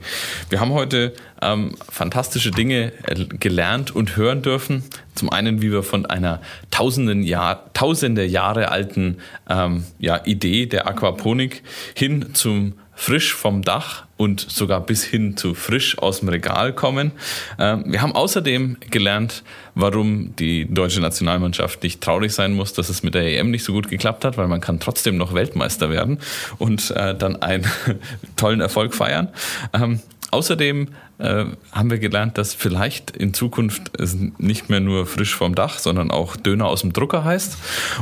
[0.50, 4.84] Wir haben heute ähm, fantastische Dinge äh, gelernt und hören dürfen.
[5.14, 9.16] Zum einen, wie wir von einer tausenden Jahr, tausende Jahre alten
[9.48, 11.62] ähm, ja, Idee der Aquaponik
[11.94, 17.12] hin zum frisch vom Dach und sogar bis hin zu frisch aus dem Regal kommen.
[17.56, 19.44] Ähm, wir haben außerdem gelernt,
[19.76, 23.72] warum die deutsche Nationalmannschaft nicht traurig sein muss, dass es mit der EM nicht so
[23.72, 26.18] gut geklappt hat, weil man kann trotzdem noch Weltmeister werden
[26.58, 27.66] und äh, dann einen
[28.36, 29.28] tollen Erfolg feiern.
[29.72, 30.00] Ähm,
[30.32, 30.88] außerdem
[31.18, 35.78] äh, haben wir gelernt, dass vielleicht in Zukunft es nicht mehr nur frisch vom Dach,
[35.78, 37.58] sondern auch Döner aus dem Drucker heißt.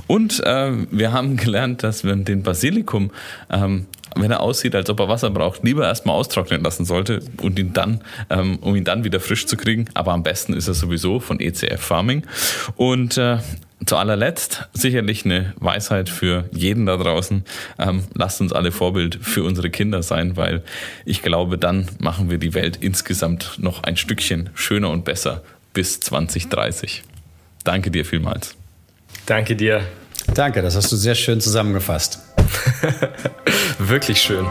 [0.06, 3.10] Und äh, wir haben gelernt, dass wir den Basilikum
[3.50, 3.86] ähm,
[4.16, 7.72] wenn er aussieht, als ob er Wasser braucht, lieber erstmal austrocknen lassen sollte und ihn
[7.72, 8.00] dann,
[8.30, 9.86] ähm, um ihn dann wieder frisch zu kriegen.
[9.94, 12.22] Aber am besten ist er sowieso von ECF Farming.
[12.76, 13.38] Und äh,
[13.84, 17.44] zu allerletzt sicherlich eine Weisheit für jeden da draußen.
[17.78, 20.62] Ähm, lasst uns alle Vorbild für unsere Kinder sein, weil
[21.04, 25.42] ich glaube, dann machen wir die Welt insgesamt noch ein Stückchen schöner und besser
[25.74, 27.02] bis 2030.
[27.64, 28.56] Danke dir vielmals.
[29.26, 29.82] Danke dir.
[30.34, 32.25] Danke, das hast du sehr schön zusammengefasst.
[33.78, 34.46] Wirklich schön.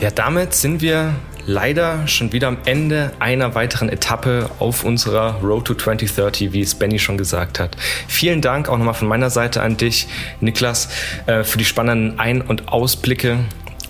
[0.00, 1.14] Ja, damit sind wir
[1.46, 6.74] leider schon wieder am Ende einer weiteren Etappe auf unserer Road to 2030, wie es
[6.74, 7.76] Benny schon gesagt hat.
[8.08, 10.08] Vielen Dank auch nochmal von meiner Seite an dich,
[10.40, 10.88] Niklas,
[11.26, 13.38] äh, für die spannenden Ein- und Ausblicke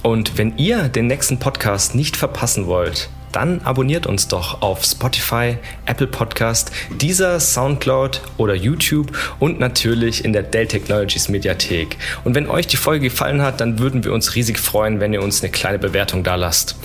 [0.02, 5.58] Und wenn ihr den nächsten Podcast nicht verpassen wollt, dann abonniert uns doch auf Spotify,
[5.86, 6.70] Apple Podcast,
[7.00, 11.96] dieser Soundcloud oder YouTube und natürlich in der Dell Technologies Mediathek.
[12.24, 15.22] Und wenn euch die Folge gefallen hat, dann würden wir uns riesig freuen, wenn ihr
[15.22, 16.76] uns eine kleine Bewertung da lasst.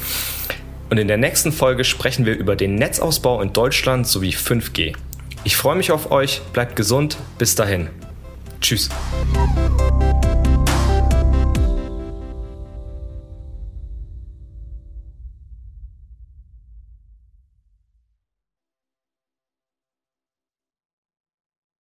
[0.89, 4.95] Und in der nächsten Folge sprechen wir über den Netzausbau in Deutschland sowie 5G.
[5.43, 7.89] Ich freue mich auf euch, bleibt gesund, bis dahin.
[8.61, 8.89] Tschüss.